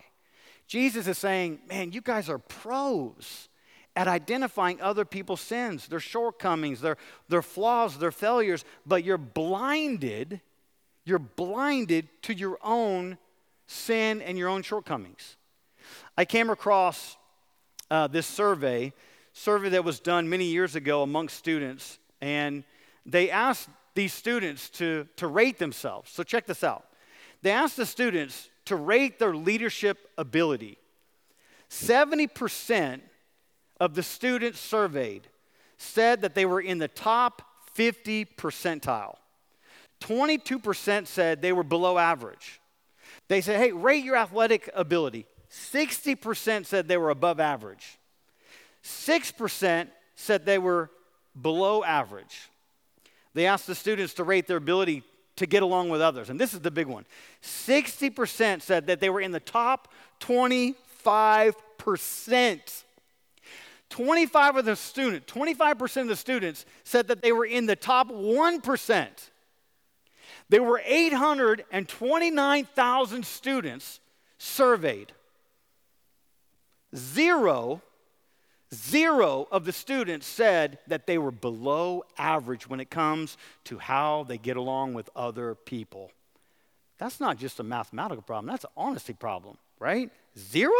[0.71, 3.49] Jesus is saying, Man, you guys are pros
[3.97, 6.97] at identifying other people's sins, their shortcomings, their,
[7.29, 10.41] their flaws, their failures, but you're blinded.
[11.05, 13.19] You're blinded to your own
[13.67, 15.37] sin and your own shortcomings.
[16.17, 17.17] I came across
[17.91, 18.93] uh, this survey,
[19.33, 22.63] survey that was done many years ago among students, and
[23.05, 26.13] they asked these students to, to rate themselves.
[26.13, 26.85] So check this out.
[27.43, 30.79] They asked the students to rate their leadership ability.
[31.71, 33.01] 70%
[33.79, 35.29] of the students surveyed
[35.79, 37.43] said that they were in the top
[37.73, 39.17] 50 percentile.
[40.01, 42.61] 22% said they were below average.
[43.29, 45.27] They said, hey, rate your athletic ability.
[45.51, 47.99] 60% said they were above average.
[48.83, 50.91] 6% said they were
[51.41, 52.51] below average.
[53.35, 55.03] They asked the students to rate their ability
[55.41, 56.31] to get along with others.
[56.31, 57.05] And this is the big one
[57.43, 59.89] 60% said that they were in the top
[60.21, 62.85] 25%.
[63.89, 68.09] 25 of the students, 25% of the students said that they were in the top
[68.09, 69.09] 1%.
[70.49, 73.99] There were 829,000 students
[74.39, 75.11] surveyed.
[76.95, 77.83] Zero
[78.73, 84.25] Zero of the students said that they were below average when it comes to how
[84.29, 86.13] they get along with other people.
[86.99, 90.11] That's not just a mathematical problem, that's an honesty problem, right?
[90.39, 90.73] Zero?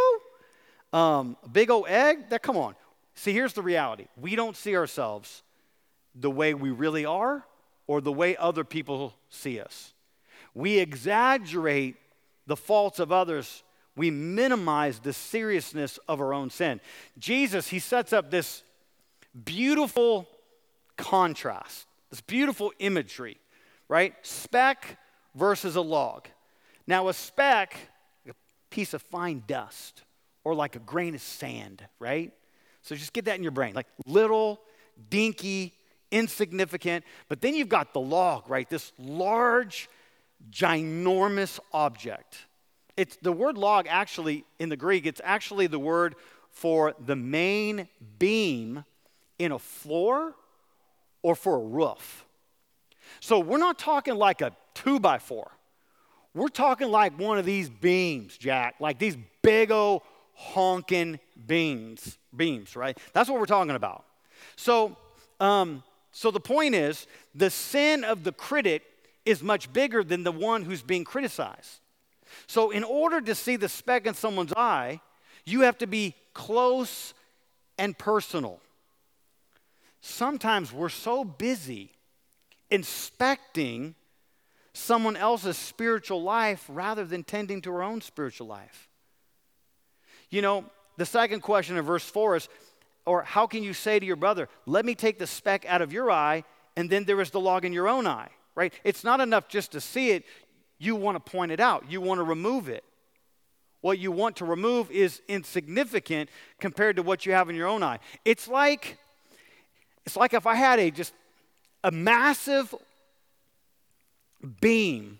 [0.93, 2.29] Um, a big old egg?
[2.29, 2.75] That come on.
[3.15, 4.07] See, here's the reality.
[4.15, 5.43] We don't see ourselves
[6.15, 7.43] the way we really are
[7.87, 9.93] or the way other people see us.
[10.53, 11.95] We exaggerate
[12.47, 13.63] the faults of others
[13.95, 16.79] we minimize the seriousness of our own sin.
[17.19, 18.63] Jesus, he sets up this
[19.45, 20.27] beautiful
[20.97, 23.37] contrast, this beautiful imagery,
[23.87, 24.13] right?
[24.21, 24.97] Speck
[25.35, 26.27] versus a log.
[26.87, 27.75] Now, a speck,
[28.27, 28.33] a
[28.69, 30.03] piece of fine dust,
[30.43, 32.31] or like a grain of sand, right?
[32.81, 34.61] So just get that in your brain, like little,
[35.09, 35.73] dinky,
[36.11, 37.05] insignificant.
[37.27, 38.69] But then you've got the log, right?
[38.69, 39.89] This large,
[40.49, 42.45] ginormous object
[42.97, 46.15] it's the word log actually in the Greek, it's actually the word
[46.49, 47.87] for the main
[48.19, 48.83] beam
[49.39, 50.35] in a floor
[51.21, 52.25] or for a roof.
[53.19, 55.51] So we're not talking like a two by four.
[56.33, 60.01] We're talking like one of these beams, Jack, like these big old
[60.33, 62.97] honking beams, beams, right?
[63.13, 64.05] That's what we're talking about.
[64.55, 64.95] So,
[65.39, 68.83] um, so the point is, the sin of the critic
[69.25, 71.79] is much bigger than the one who's being criticized.
[72.47, 75.01] So, in order to see the speck in someone's eye,
[75.45, 77.13] you have to be close
[77.77, 78.59] and personal.
[80.01, 81.91] Sometimes we're so busy
[82.69, 83.95] inspecting
[84.73, 88.87] someone else's spiritual life rather than tending to our own spiritual life.
[90.29, 90.65] You know,
[90.97, 92.49] the second question in verse 4 is,
[93.05, 95.91] or how can you say to your brother, let me take the speck out of
[95.91, 96.43] your eye,
[96.77, 98.73] and then there is the log in your own eye, right?
[98.83, 100.23] It's not enough just to see it,
[100.81, 102.83] you want to point it out, you want to remove it.
[103.81, 107.81] What you want to remove is insignificant compared to what you have in your own
[107.83, 107.99] eye.
[108.25, 108.97] It's like
[110.05, 111.13] it's like if I had a just
[111.83, 112.73] a massive
[114.59, 115.19] beam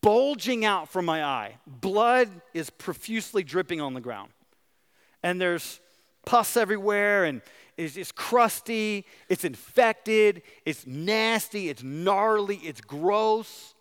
[0.00, 1.56] bulging out from my eye.
[1.66, 4.30] Blood is profusely dripping on the ground.
[5.22, 5.80] And there's
[6.26, 7.42] pus everywhere and
[7.76, 13.74] it's, it's crusty, it's infected, it's nasty, it's gnarly, it's gross.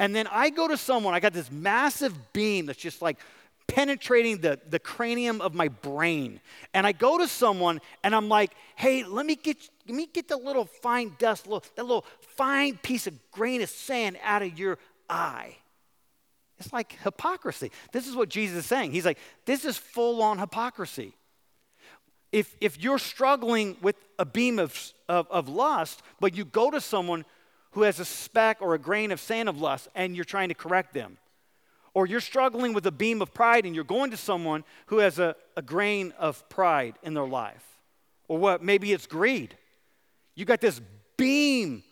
[0.00, 3.18] And then I go to someone, I got this massive beam that's just like
[3.68, 6.40] penetrating the, the cranium of my brain.
[6.72, 10.26] And I go to someone and I'm like, hey, let me get, let me get
[10.26, 14.58] the little fine dust, little, that little fine piece of grain of sand out of
[14.58, 14.78] your
[15.10, 15.54] eye.
[16.58, 17.70] It's like hypocrisy.
[17.92, 18.92] This is what Jesus is saying.
[18.92, 21.12] He's like, this is full on hypocrisy.
[22.32, 26.80] If, if you're struggling with a beam of, of, of lust, but you go to
[26.80, 27.26] someone
[27.72, 30.54] who has a speck or a grain of sand of lust and you're trying to
[30.54, 31.18] correct them,
[31.94, 35.18] or you're struggling with a beam of pride and you're going to someone who has
[35.18, 37.64] a, a grain of pride in their life,
[38.28, 39.56] or what maybe it's greed.
[40.34, 40.80] You got this
[41.16, 41.82] beam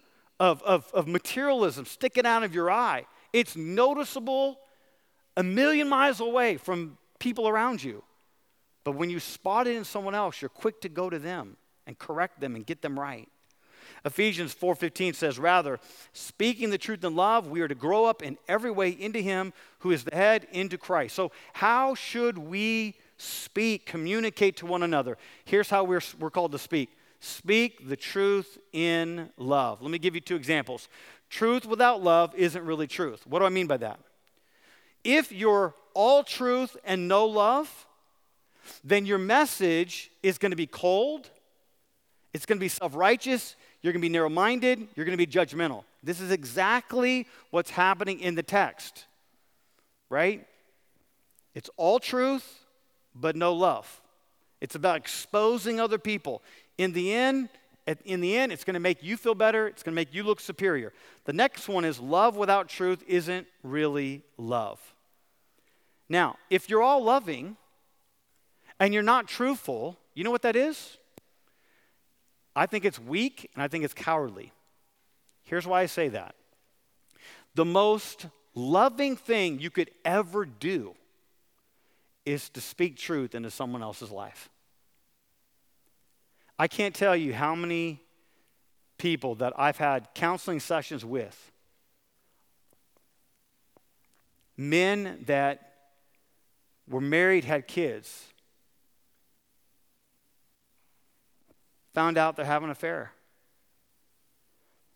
[0.40, 3.06] of, of, of materialism sticking out of your eye.
[3.32, 4.58] It's noticeable
[5.36, 8.02] a million miles away from people around you.
[8.84, 11.98] But when you spot it in someone else, you're quick to go to them and
[11.98, 13.28] correct them and get them right.
[14.04, 15.78] Ephesians 4:15 says rather
[16.12, 19.52] speaking the truth in love we are to grow up in every way into him
[19.80, 21.14] who is the head into Christ.
[21.14, 25.18] So how should we speak communicate to one another?
[25.44, 26.90] Here's how we're, we're called to speak.
[27.20, 29.82] Speak the truth in love.
[29.82, 30.88] Let me give you two examples.
[31.30, 33.26] Truth without love isn't really truth.
[33.26, 33.98] What do I mean by that?
[35.04, 37.86] If you're all truth and no love,
[38.84, 41.30] then your message is going to be cold,
[42.32, 45.26] it's going to be self righteous, you're going to be narrow minded, you're going to
[45.26, 45.84] be judgmental.
[46.02, 49.06] This is exactly what's happening in the text,
[50.10, 50.46] right?
[51.54, 52.60] It's all truth,
[53.14, 54.00] but no love.
[54.60, 56.42] It's about exposing other people.
[56.76, 57.48] In the end,
[58.04, 59.66] in the end, it's going to make you feel better.
[59.66, 60.92] It's going to make you look superior.
[61.24, 64.80] The next one is love without truth isn't really love.
[66.08, 67.56] Now, if you're all loving
[68.80, 70.98] and you're not truthful, you know what that is?
[72.58, 74.50] I think it's weak and I think it's cowardly.
[75.44, 76.34] Here's why I say that.
[77.54, 80.96] The most loving thing you could ever do
[82.26, 84.50] is to speak truth into someone else's life.
[86.58, 88.00] I can't tell you how many
[88.98, 91.52] people that I've had counseling sessions with,
[94.56, 95.74] men that
[96.88, 98.24] were married, had kids,
[101.94, 103.12] found out they're having an affair.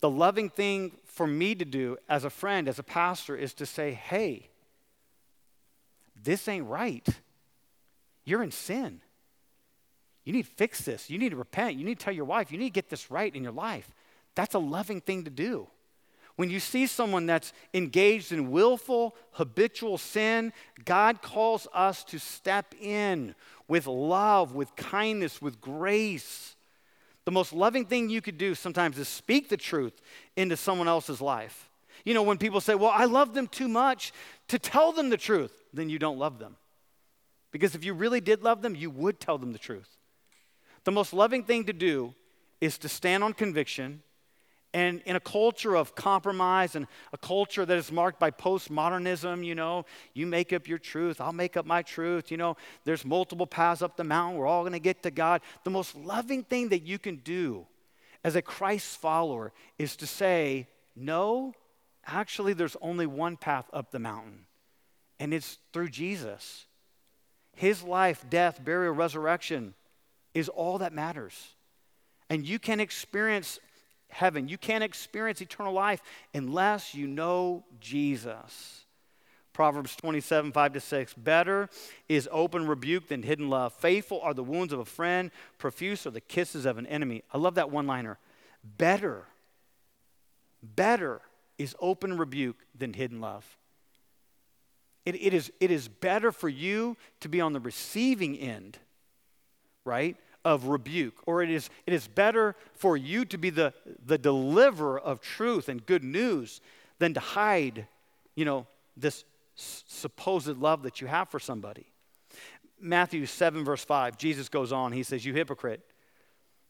[0.00, 3.66] The loving thing for me to do as a friend, as a pastor, is to
[3.66, 4.48] say, hey,
[6.22, 7.06] this ain't right.
[8.24, 9.00] You're in sin.
[10.24, 11.10] You need to fix this.
[11.10, 11.76] You need to repent.
[11.76, 12.52] You need to tell your wife.
[12.52, 13.92] You need to get this right in your life.
[14.34, 15.68] That's a loving thing to do.
[16.36, 20.52] When you see someone that's engaged in willful, habitual sin,
[20.84, 23.34] God calls us to step in
[23.68, 26.56] with love, with kindness, with grace.
[27.24, 30.00] The most loving thing you could do sometimes is speak the truth
[30.36, 31.70] into someone else's life.
[32.04, 34.12] You know, when people say, Well, I love them too much
[34.48, 36.56] to tell them the truth, then you don't love them.
[37.52, 39.98] Because if you really did love them, you would tell them the truth.
[40.84, 42.14] The most loving thing to do
[42.60, 44.02] is to stand on conviction.
[44.74, 49.54] And in a culture of compromise and a culture that is marked by postmodernism, you
[49.54, 53.46] know, you make up your truth, I'll make up my truth, you know, there's multiple
[53.46, 55.42] paths up the mountain, we're all to get to God.
[55.64, 57.66] The most loving thing that you can do
[58.24, 61.52] as a Christ follower is to say, no,
[62.06, 64.46] actually, there's only one path up the mountain,
[65.18, 66.66] and it's through Jesus.
[67.54, 69.74] His life, death, burial, resurrection
[70.32, 71.54] is all that matters.
[72.30, 73.60] And you can experience
[74.12, 76.02] heaven, you can't experience eternal life
[76.34, 78.84] unless you know Jesus.
[79.52, 81.14] Proverbs 27, 5 to 6.
[81.14, 81.68] Better
[82.08, 83.72] is open rebuke than hidden love.
[83.74, 87.22] Faithful are the wounds of a friend, profuse are the kisses of an enemy.
[87.32, 88.18] I love that one liner.
[88.78, 89.24] Better,
[90.62, 91.20] better
[91.58, 93.56] is open rebuke than hidden love.
[95.04, 98.78] It, it, is, it is better for you to be on the receiving end
[99.84, 101.14] right, of rebuke.
[101.26, 103.72] Or it is, it is better for you to be the,
[104.04, 106.60] the deliverer of truth and good news
[106.98, 107.86] than to hide,
[108.34, 109.24] you know, this
[109.54, 111.86] supposed love that you have for somebody.
[112.80, 115.80] Matthew 7, verse 5, Jesus goes on, he says, You hypocrite.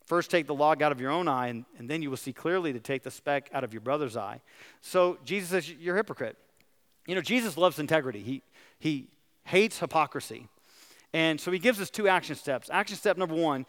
[0.05, 2.33] First, take the log out of your own eye, and, and then you will see
[2.33, 4.41] clearly to take the speck out of your brother's eye.
[4.81, 6.37] So Jesus says, You're a hypocrite.
[7.07, 8.43] You know, Jesus loves integrity, he,
[8.79, 9.09] he
[9.45, 10.49] hates hypocrisy.
[11.15, 12.71] And so he gives us two action steps.
[12.71, 13.67] Action step number one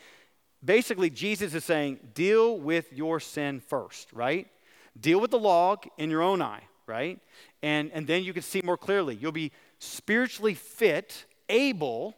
[0.63, 4.47] basically, Jesus is saying, deal with your sin first, right?
[4.99, 7.19] Deal with the log in your own eye, right?
[7.61, 9.15] And, and then you can see more clearly.
[9.15, 12.15] You'll be spiritually fit, able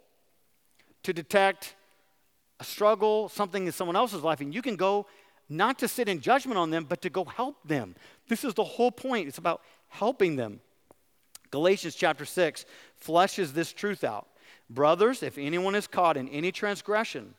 [1.03, 1.75] to detect
[2.59, 5.07] a struggle, something in someone else's life, and you can go
[5.49, 7.95] not to sit in judgment on them, but to go help them.
[8.27, 9.27] This is the whole point.
[9.27, 10.59] It's about helping them.
[11.51, 12.65] Galatians chapter 6,
[13.03, 14.27] fleshes this truth out.
[14.69, 17.35] Brothers, if anyone is caught in any transgression,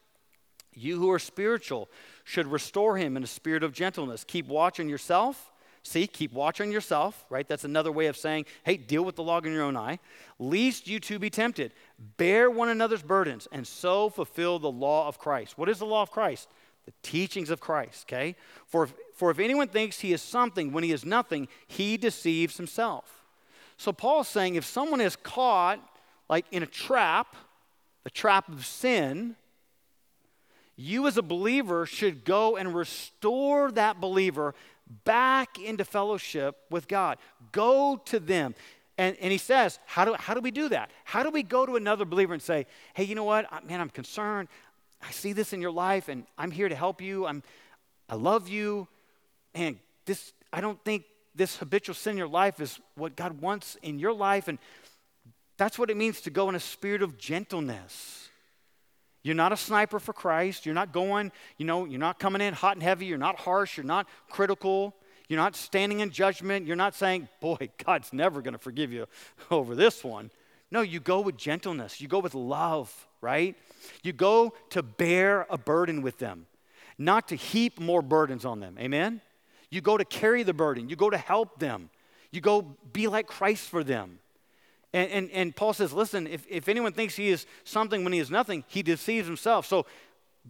[0.73, 1.89] you who are spiritual
[2.25, 4.25] should restore him in a spirit of gentleness.
[4.25, 5.51] Keep watch on yourself.
[5.83, 7.47] See, keep watch on yourself, right?
[7.47, 10.01] That's another way of saying, hey, deal with the log in your own eye,
[10.39, 11.73] lest you too be tempted.
[12.17, 15.57] Bear one another's burdens and so fulfill the law of Christ.
[15.57, 16.49] What is the law of Christ?
[16.87, 18.35] The teachings of Christ, okay?
[18.67, 22.57] For if, for if anyone thinks he is something when he is nothing, he deceives
[22.57, 23.25] himself.
[23.77, 25.79] So Paul's saying if someone is caught
[26.29, 27.37] like in a trap,
[28.05, 29.37] a trap of sin,
[30.77, 34.55] you as a believer should go and restore that believer
[35.05, 37.19] back into fellowship with God.
[37.53, 38.55] Go to them.
[38.99, 40.91] And, and he says, how do, how do we do that?
[41.05, 43.47] How do we go to another believer and say, hey, you know what?
[43.67, 44.49] Man, I'm concerned.
[45.03, 47.27] I see this in your life, and I'm here to help you.
[47.27, 47.43] I'm,
[48.09, 48.89] I love you.
[49.55, 51.05] And this, I don't think
[51.35, 54.49] this habitual sin in your life is what God wants in your life.
[54.49, 54.59] And
[55.57, 58.29] that's what it means to go in a spirit of gentleness.
[59.23, 60.67] You're not a sniper for Christ.
[60.67, 63.07] You're not going, you know, you're not coming in hot and heavy.
[63.07, 63.77] You're not harsh.
[63.77, 64.95] You're not critical.
[65.29, 66.67] You're not standing in judgment.
[66.67, 69.07] You're not saying, boy, God's never going to forgive you
[69.51, 70.31] over this one.
[70.71, 72.01] No, you go with gentleness.
[72.01, 73.57] You go with love, right?
[74.03, 76.47] You go to bear a burden with them,
[76.99, 78.77] not to heap more burdens on them.
[78.79, 79.21] Amen?
[79.71, 80.89] You go to carry the burden.
[80.89, 81.91] You go to help them.
[82.31, 84.19] You go be like Christ for them.
[84.97, 88.19] And, and, and Paul says, listen, if, if anyone thinks he is something when he
[88.19, 89.67] is nothing, he deceives himself.
[89.67, 89.85] So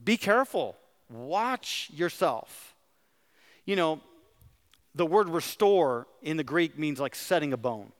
[0.04, 0.76] be careful.
[1.10, 2.76] Watch yourself.
[3.64, 4.00] You know,
[4.94, 7.90] the word restore in the Greek means like setting a bone.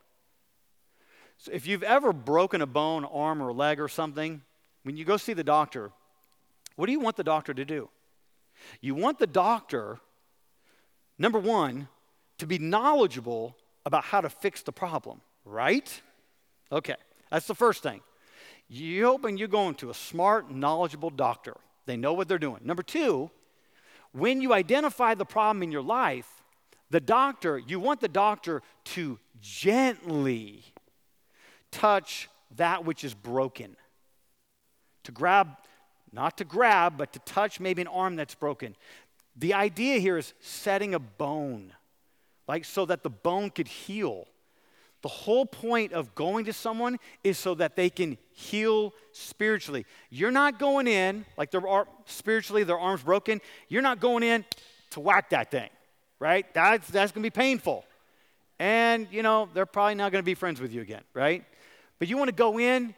[1.39, 4.41] So if you've ever broken a bone, arm or leg or something,
[4.85, 5.91] when you go see the doctor,
[6.77, 7.89] what do you want the doctor to do?
[8.81, 9.99] You want the doctor,
[11.19, 11.89] number one,
[12.39, 16.03] to be knowledgeable about how to fix the problem, right?
[16.71, 16.97] Okay,
[17.31, 18.01] that's the first thing.
[18.69, 21.57] You're hoping you're going to a smart, knowledgeable doctor.
[21.87, 22.61] They know what they're doing.
[22.65, 23.31] Number two,
[24.13, 26.43] when you identify the problem in your life,
[26.91, 30.65] the doctor, you want the doctor to gently
[31.71, 33.77] touch that which is broken.
[35.05, 35.51] To grab,
[36.13, 38.75] not to grab, but to touch maybe an arm that's broken.
[39.37, 41.73] The idea here is setting a bone,
[42.49, 44.27] like so that the bone could heal.
[45.03, 49.87] The whole point of going to someone is so that they can heal spiritually.
[50.11, 53.41] You're not going in, like they're spiritually, their arm's broken.
[53.69, 54.45] You're not going in
[54.91, 55.69] to whack that thing,
[56.19, 56.53] right?
[56.55, 57.85] That's, that's going to be painful.
[58.59, 61.45] And, you know, they're probably not going to be friends with you again, right?
[61.99, 62.95] But you want to go in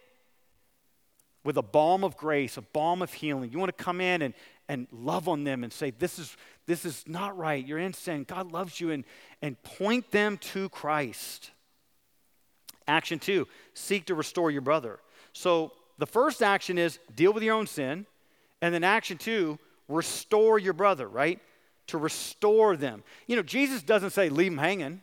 [1.44, 3.50] with a balm of grace, a balm of healing.
[3.50, 4.34] You want to come in and,
[4.68, 6.36] and love on them and say, this is,
[6.66, 7.66] this is not right.
[7.66, 8.24] You're in sin.
[8.24, 8.90] God loves you.
[8.90, 9.04] And,
[9.42, 11.50] and point them to Christ.
[12.88, 14.98] Action two, seek to restore your brother.
[15.32, 18.06] So the first action is deal with your own sin.
[18.60, 21.38] And then action two, restore your brother, right?
[21.88, 23.04] To restore them.
[23.26, 25.02] You know, Jesus doesn't say leave them hanging.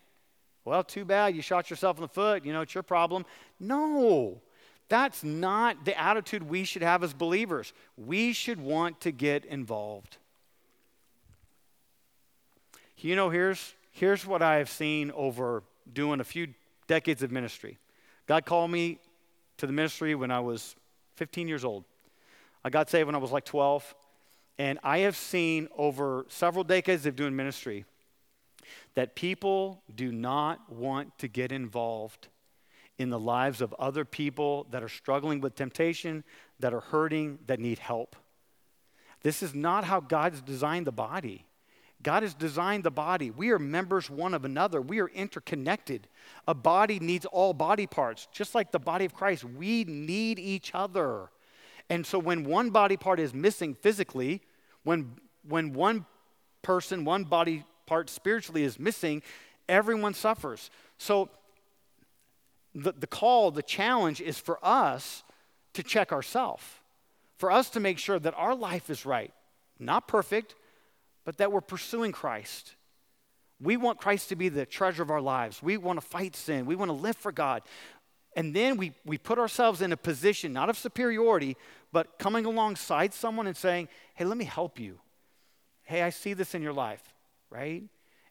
[0.66, 2.44] Well, too bad you shot yourself in the foot.
[2.44, 3.26] You know, it's your problem.
[3.60, 4.42] No,
[4.90, 7.72] that's not the attitude we should have as believers.
[7.98, 10.18] We should want to get involved.
[12.98, 15.62] You know, here's, here's what I have seen over
[15.94, 16.48] doing a few
[16.88, 17.78] decades of ministry.
[18.28, 19.00] God called me
[19.58, 20.76] to the ministry when I was
[21.16, 21.86] 15 years old.
[22.64, 23.96] I got saved when I was like 12.
[24.58, 27.86] And I have seen over several decades of doing ministry
[28.96, 32.30] that people do not want to get involved
[32.98, 36.24] in the lives of other people that are struggling with temptation,
[36.60, 38.16] that are hurting, that need help.
[39.22, 41.46] This is not how God's designed the body.
[42.06, 43.32] God has designed the body.
[43.32, 44.80] We are members one of another.
[44.80, 46.08] We are interconnected.
[46.48, 48.28] A body needs all body parts.
[48.32, 51.32] Just like the body of Christ, we need each other.
[51.90, 54.44] And so when one body part is missing physically,
[54.84, 55.16] when,
[55.48, 56.06] when one
[56.62, 59.24] person, one body part spiritually is missing,
[59.68, 60.70] everyone suffers.
[61.00, 61.32] So
[62.76, 65.24] the, the call, the challenge is for us
[65.74, 66.64] to check ourselves,
[67.40, 69.34] for us to make sure that our life is right.
[69.80, 70.54] Not perfect,
[71.26, 72.76] but that we're pursuing Christ.
[73.60, 75.62] We want Christ to be the treasure of our lives.
[75.62, 76.66] We want to fight sin.
[76.66, 77.64] We want to live for God.
[78.36, 81.56] And then we, we put ourselves in a position, not of superiority,
[81.92, 85.00] but coming alongside someone and saying, hey, let me help you.
[85.84, 87.14] Hey, I see this in your life,
[87.50, 87.84] right?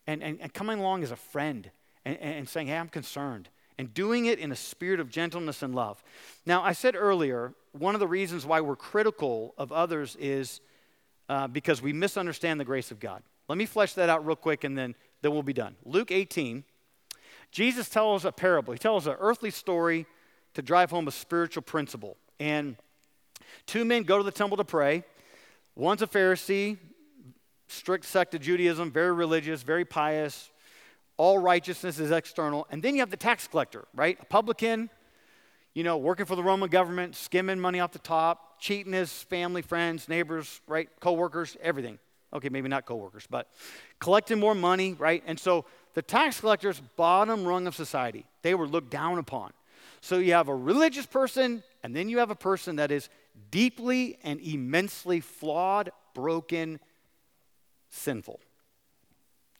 [0.06, 1.70] And, and, and coming along as a friend
[2.04, 3.48] and, and saying, hey, I'm concerned.
[3.78, 6.04] And doing it in a spirit of gentleness and love.
[6.44, 10.60] Now, I said earlier, one of the reasons why we're critical of others is
[11.28, 13.22] uh, because we misunderstand the grace of God.
[13.48, 15.76] Let me flesh that out real quick and then, then we'll be done.
[15.84, 16.64] Luke 18,
[17.50, 18.72] Jesus tells a parable.
[18.72, 20.06] He tells an earthly story
[20.54, 22.16] to drive home a spiritual principle.
[22.40, 22.76] And
[23.66, 25.04] two men go to the temple to pray.
[25.76, 26.78] One's a Pharisee,
[27.68, 30.50] strict sect of Judaism, very religious, very pious.
[31.16, 32.66] All righteousness is external.
[32.70, 34.18] And then you have the tax collector, right?
[34.20, 34.90] A publican,
[35.74, 39.60] you know, working for the Roman government, skimming money off the top, cheating his family,
[39.60, 40.88] friends, neighbors, right?
[41.00, 41.98] Co-workers, everything.
[42.32, 43.48] Okay, maybe not co-workers, but
[43.98, 45.22] collecting more money, right?
[45.26, 45.64] And so
[45.94, 49.52] the tax collectors, bottom rung of society, they were looked down upon.
[50.00, 53.08] So you have a religious person, and then you have a person that is
[53.50, 56.78] deeply and immensely flawed, broken,
[57.88, 58.40] sinful.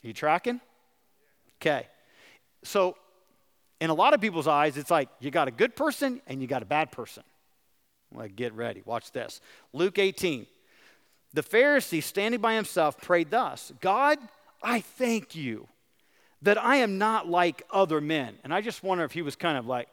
[0.03, 0.61] Are you tracking?
[1.61, 1.89] Okay.
[2.63, 2.97] So,
[3.85, 6.49] in a lot of people's eyes, it's like you got a good person and you
[6.49, 7.23] got a bad person.
[8.13, 8.83] Like, get ready.
[8.87, 9.43] Watch this.
[9.75, 10.47] Luke 18.
[11.35, 14.19] The Pharisee, standing by himself, prayed thus God,
[14.63, 15.69] I thank you
[16.43, 18.37] that I am not like other men.
[18.43, 19.89] And I just wonder if he was kind of like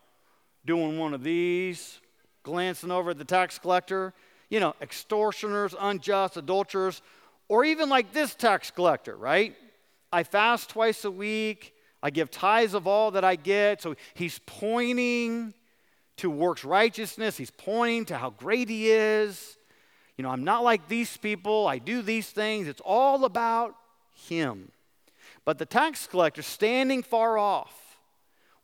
[0.65, 1.99] doing one of these,
[2.43, 4.13] glancing over at the tax collector,
[4.49, 7.01] you know, extortioners, unjust, adulterers,
[7.49, 9.55] or even like this tax collector, right?
[10.13, 11.73] I fast twice a week.
[12.03, 13.81] I give tithes of all that I get.
[13.81, 15.53] So he's pointing
[16.17, 17.37] to works righteousness.
[17.37, 19.57] He's pointing to how great he is.
[20.17, 21.67] You know, I'm not like these people.
[21.67, 22.67] I do these things.
[22.67, 23.75] It's all about
[24.27, 24.71] him.
[25.45, 27.99] But the tax collector, standing far off,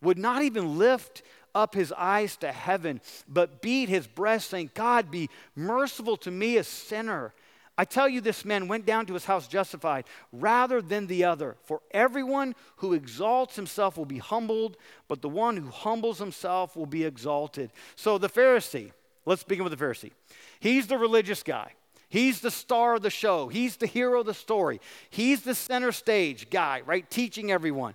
[0.02, 1.24] would not even lift
[1.56, 6.58] up his eyes to heaven, but beat his breast, saying, God, be merciful to me,
[6.58, 7.34] a sinner.
[7.78, 11.58] I tell you, this man went down to his house justified rather than the other.
[11.64, 16.88] For everyone who exalts himself will be humbled, but the one who humbles himself will
[16.88, 17.72] be exalted.
[17.96, 18.92] So the Pharisee,
[19.26, 20.12] let's begin with the Pharisee.
[20.60, 21.74] He's the religious guy.
[22.10, 23.48] He's the star of the show.
[23.48, 24.82] He's the hero of the story.
[25.10, 27.08] He's the center stage guy, right?
[27.10, 27.94] Teaching everyone.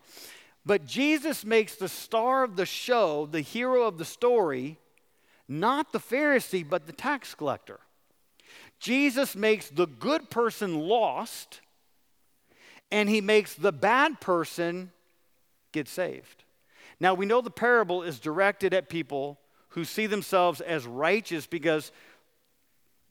[0.64, 4.78] But Jesus makes the star of the show, the hero of the story,
[5.48, 7.80] not the Pharisee, but the tax collector.
[8.82, 11.60] Jesus makes the good person lost,
[12.90, 14.90] and he makes the bad person
[15.70, 16.42] get saved.
[16.98, 21.92] Now, we know the parable is directed at people who see themselves as righteous because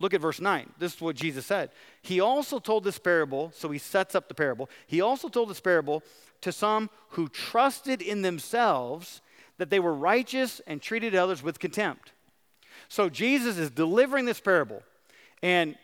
[0.02, 0.68] Look at verse 9.
[0.80, 1.70] This is what Jesus said.
[2.02, 4.68] He also told this parable, so he sets up the parable.
[4.88, 6.02] He also told this parable
[6.42, 9.22] to some who trusted in themselves
[9.60, 12.14] that they were righteous and treated others with contempt.
[12.90, 14.82] So Jesus is delivering this parable,
[15.42, 15.76] and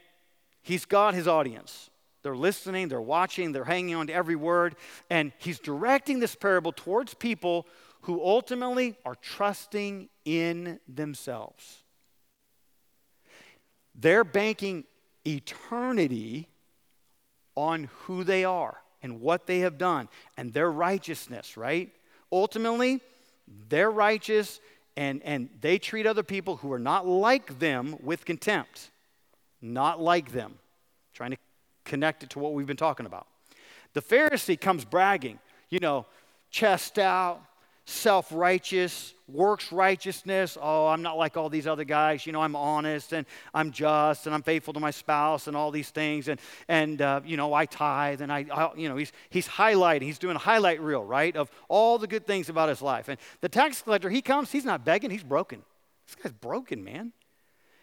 [0.61, 1.89] he's got his audience.
[2.23, 4.75] They're listening, they're watching, they're hanging on to every word,
[5.09, 7.67] and he's directing this parable towards people
[8.01, 11.83] who ultimately are trusting in themselves.
[13.95, 14.83] They're banking
[15.25, 16.47] eternity
[17.55, 21.89] on who they are and what they have done and their righteousness, right?
[22.31, 23.01] Ultimately,
[23.69, 24.59] they're righteous
[24.95, 28.91] and, and they treat other people who are not like them with contempt.
[29.61, 30.59] Not like them.
[31.13, 31.37] Trying to
[31.83, 33.27] connect it to what we've been talking about.
[33.93, 35.39] The Pharisee comes bragging,
[35.69, 36.05] you know,
[36.51, 37.41] chest out,
[37.85, 40.57] self righteous, works righteousness.
[40.61, 42.25] Oh, I'm not like all these other guys.
[42.25, 45.71] You know, I'm honest and I'm just and I'm faithful to my spouse and all
[45.71, 46.27] these things.
[46.27, 50.03] And, and uh, you know, I tithe and I, I, you know, he's, he's highlighting,
[50.03, 53.07] he's doing a highlight reel, right, of all the good things about his life.
[53.07, 55.63] And the tax collector, he comes, he's not begging, he's broken.
[56.05, 57.13] This guy's broken, man.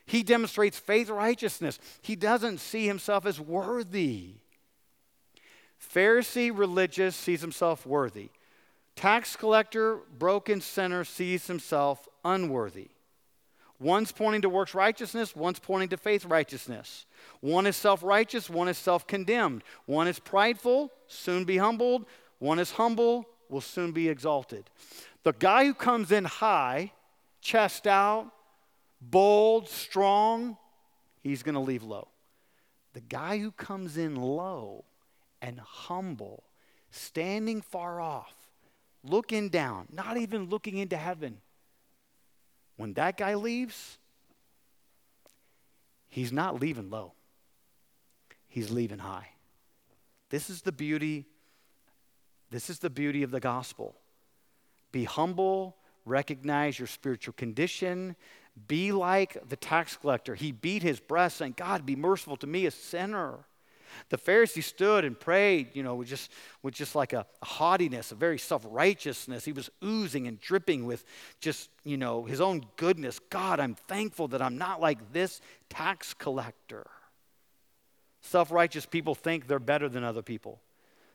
[0.06, 1.78] He demonstrates faith righteousness.
[2.02, 4.34] He doesn't see himself as worthy.
[5.94, 8.30] Pharisee religious sees himself worthy.
[8.96, 12.88] Tax collector, broken sinner, sees himself unworthy.
[13.80, 17.06] One's pointing to works righteousness, one's pointing to faith righteousness.
[17.40, 19.62] One is self righteous, one is self condemned.
[19.86, 22.06] One is prideful, soon be humbled.
[22.38, 24.70] One is humble, will soon be exalted.
[25.24, 26.92] The guy who comes in high,
[27.40, 28.30] chest out,
[29.10, 30.56] bold, strong,
[31.22, 32.08] he's going to leave low.
[32.92, 34.84] The guy who comes in low
[35.42, 36.44] and humble,
[36.90, 38.34] standing far off,
[39.02, 41.38] looking down, not even looking into heaven.
[42.76, 43.98] When that guy leaves,
[46.08, 47.12] he's not leaving low,
[48.48, 49.28] he's leaving high.
[50.30, 51.26] This is the beauty.
[52.50, 53.96] This is the beauty of the gospel.
[54.92, 58.14] Be humble, recognize your spiritual condition,
[58.68, 60.34] be like the tax collector.
[60.34, 63.38] He beat his breast, saying, God, be merciful to me, a sinner.
[64.08, 66.30] The Pharisee stood and prayed, you know, with just,
[66.62, 69.44] with just like a, a haughtiness, a very self righteousness.
[69.44, 71.04] He was oozing and dripping with
[71.40, 73.20] just, you know, his own goodness.
[73.30, 76.86] God, I'm thankful that I'm not like this tax collector.
[78.20, 80.60] Self righteous people think they're better than other people.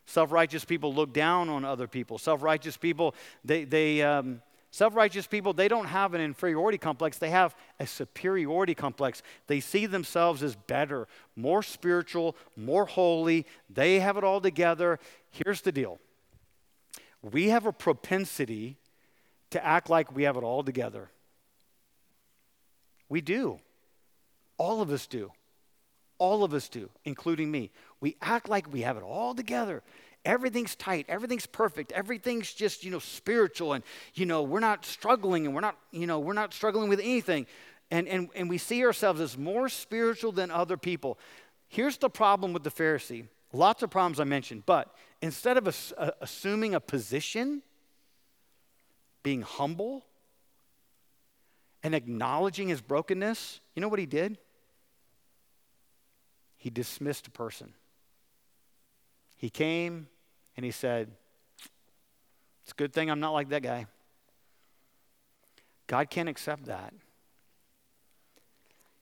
[0.06, 2.18] Self righteous people look down on other people.
[2.18, 3.14] Self righteous people,
[3.44, 4.42] they, they, um,
[4.72, 9.24] Self righteous people, they don't have an inferiority complex, they have a superiority complex.
[9.48, 13.48] They see themselves as better, more spiritual, more holy.
[13.70, 15.00] They have it all together.
[15.32, 16.00] Here's the deal
[17.22, 18.78] we have a propensity
[19.50, 21.10] to act like we have it all together.
[23.10, 23.60] We do.
[24.58, 25.32] All of us do.
[26.20, 27.72] All of us do, including me.
[28.00, 29.82] We act like we have it all together.
[30.26, 35.46] Everything's tight, everything's perfect, everything's just, you know, spiritual and you know, we're not struggling
[35.46, 37.48] and we're not, you know, we're not struggling with anything.
[37.90, 41.18] And and and we see ourselves as more spiritual than other people.
[41.70, 43.28] Here's the problem with the Pharisee.
[43.54, 45.68] Lots of problems I mentioned, but instead of
[45.98, 47.64] uh, assuming a position,
[49.24, 50.06] being humble,
[51.82, 54.38] and acknowledging his brokenness, you know what he did?
[56.60, 57.74] He dismissed a person.
[59.38, 60.08] He came
[60.58, 61.10] and he said,
[62.64, 63.88] It's a good thing I'm not like that guy.
[65.88, 66.94] God can't accept that.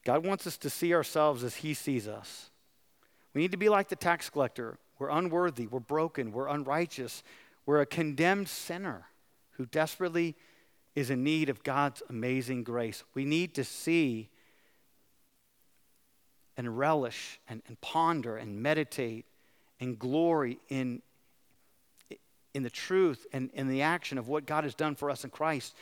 [0.05, 2.51] God wants us to see ourselves as he sees us.
[3.33, 4.77] We need to be like the tax collector.
[4.99, 7.23] We're unworthy, we're broken, we're unrighteous,
[7.65, 9.07] we're a condemned sinner
[9.53, 10.35] who desperately
[10.95, 13.03] is in need of God's amazing grace.
[13.13, 14.29] We need to see
[16.57, 19.25] and relish and, and ponder and meditate
[19.79, 21.01] and glory in,
[22.53, 25.29] in the truth and in the action of what God has done for us in
[25.29, 25.75] Christ.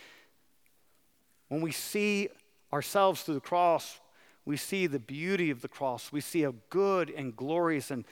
[1.47, 2.29] When we see
[2.73, 3.99] ourselves through the cross,
[4.45, 6.11] we see the beauty of the cross.
[6.11, 8.03] We see a good and glorious and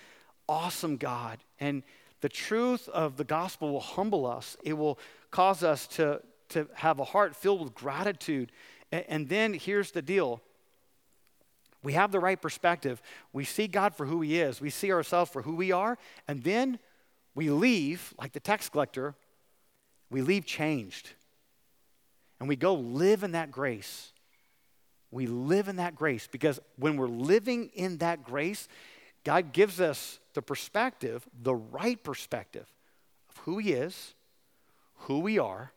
[0.48, 1.40] awesome God.
[1.60, 1.84] And
[2.22, 4.98] the truth of the gospel will humble us, it will
[5.30, 8.52] cause us to, to have a heart filled with gratitude.
[8.92, 10.42] And, and then here's the deal
[11.84, 13.02] we have the right perspective.
[13.34, 16.44] We see God for who He is, we see ourselves for who we are, and
[16.44, 16.80] then
[17.36, 19.16] we leave, like the tax collector,
[20.10, 21.12] we leave changed.
[22.40, 24.14] And we go live in that grace
[25.14, 28.68] we live in that grace because when we're living in that grace,
[29.24, 32.66] God gives us the perspective, the right perspective
[33.30, 34.16] of who He is,
[34.96, 35.72] who we are,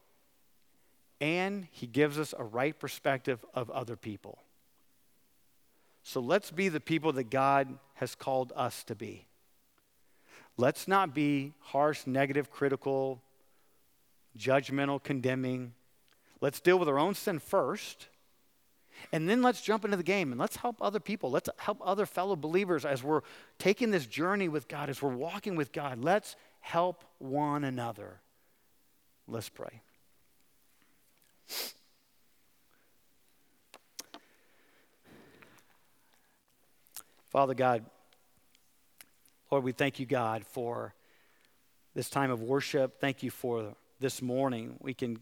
[1.20, 4.38] and He gives us a right perspective of other people.
[6.06, 9.26] So let's be the people that God has called us to be.
[10.56, 13.20] Let's not be harsh, negative, critical,
[14.38, 15.74] judgmental, condemning.
[16.40, 18.06] Let's deal with our own sin first
[19.10, 21.28] and then let's jump into the game and let's help other people.
[21.28, 23.22] Let's help other fellow believers as we're
[23.58, 26.04] taking this journey with God, as we're walking with God.
[26.04, 28.20] Let's help one another.
[29.26, 29.82] Let's pray.
[37.36, 37.84] Father God,
[39.50, 40.94] Lord, we thank you, God, for
[41.94, 42.98] this time of worship.
[42.98, 44.76] Thank you for this morning.
[44.80, 45.18] We can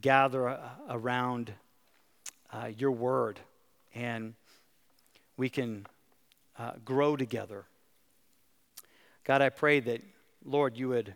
[0.00, 0.58] gather
[0.90, 1.52] around
[2.52, 3.38] uh, your word
[3.94, 4.34] and
[5.36, 5.86] we can
[6.58, 7.66] uh, grow together.
[9.22, 10.02] God, I pray that,
[10.44, 11.14] Lord, you would,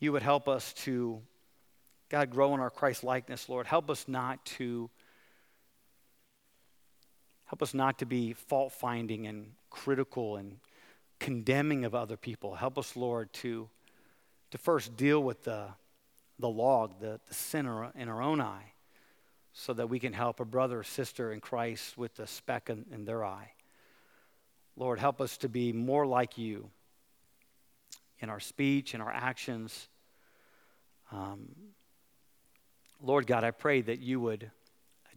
[0.00, 1.22] you would help us to,
[2.08, 3.68] God, grow in our Christ likeness, Lord.
[3.68, 4.90] Help us not to.
[7.50, 10.58] Help us not to be fault finding and critical and
[11.18, 12.54] condemning of other people.
[12.54, 13.68] Help us, Lord, to,
[14.52, 15.66] to first deal with the,
[16.38, 18.70] the log, the, the sinner in our own eye,
[19.52, 22.86] so that we can help a brother or sister in Christ with the speck in,
[22.94, 23.50] in their eye.
[24.76, 26.70] Lord, help us to be more like you
[28.20, 29.88] in our speech, in our actions.
[31.10, 31.48] Um,
[33.02, 34.52] Lord God, I pray that you would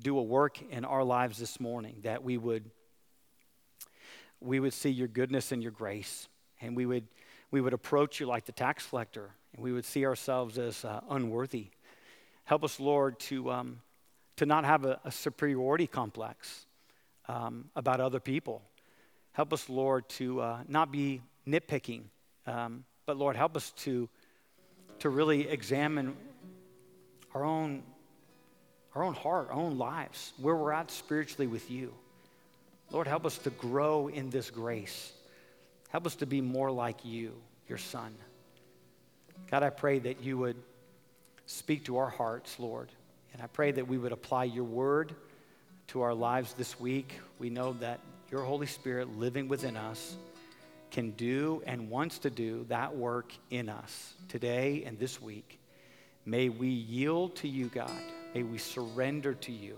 [0.01, 2.69] do a work in our lives this morning, that we would
[4.39, 6.27] we would see your goodness and your grace,
[6.61, 7.07] and we would
[7.51, 11.01] we would approach you like the tax collector, and we would see ourselves as uh,
[11.09, 11.67] unworthy.
[12.45, 13.81] Help us, Lord, to um,
[14.35, 16.65] to not have a, a superiority complex
[17.27, 18.61] um, about other people.
[19.33, 22.03] Help us, Lord, to uh, not be nitpicking,
[22.45, 24.07] um, but Lord, help us to,
[24.99, 26.15] to really examine
[27.33, 27.83] our own,
[28.95, 31.93] our own heart, our own lives, where we're at spiritually with you.
[32.91, 35.11] Lord, help us to grow in this grace.
[35.89, 37.33] Help us to be more like you,
[37.67, 38.13] your Son.
[39.49, 40.57] God, I pray that you would
[41.45, 42.89] speak to our hearts, Lord.
[43.33, 45.15] And I pray that we would apply your word
[45.87, 47.19] to our lives this week.
[47.39, 47.99] We know that
[48.31, 50.15] your Holy Spirit living within us
[50.91, 55.59] can do and wants to do that work in us today and this week.
[56.25, 57.91] May we yield to you, God.
[58.33, 59.77] May we surrender to you.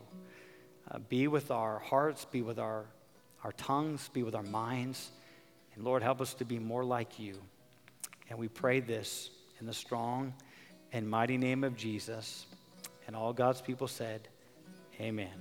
[0.89, 2.85] Uh, be with our hearts, be with our,
[3.43, 5.11] our tongues, be with our minds.
[5.73, 7.35] And Lord, help us to be more like you.
[8.29, 9.29] And we pray this
[9.59, 10.33] in the strong
[10.91, 12.45] and mighty name of Jesus.
[13.07, 14.27] And all God's people said,
[14.99, 15.35] Amen.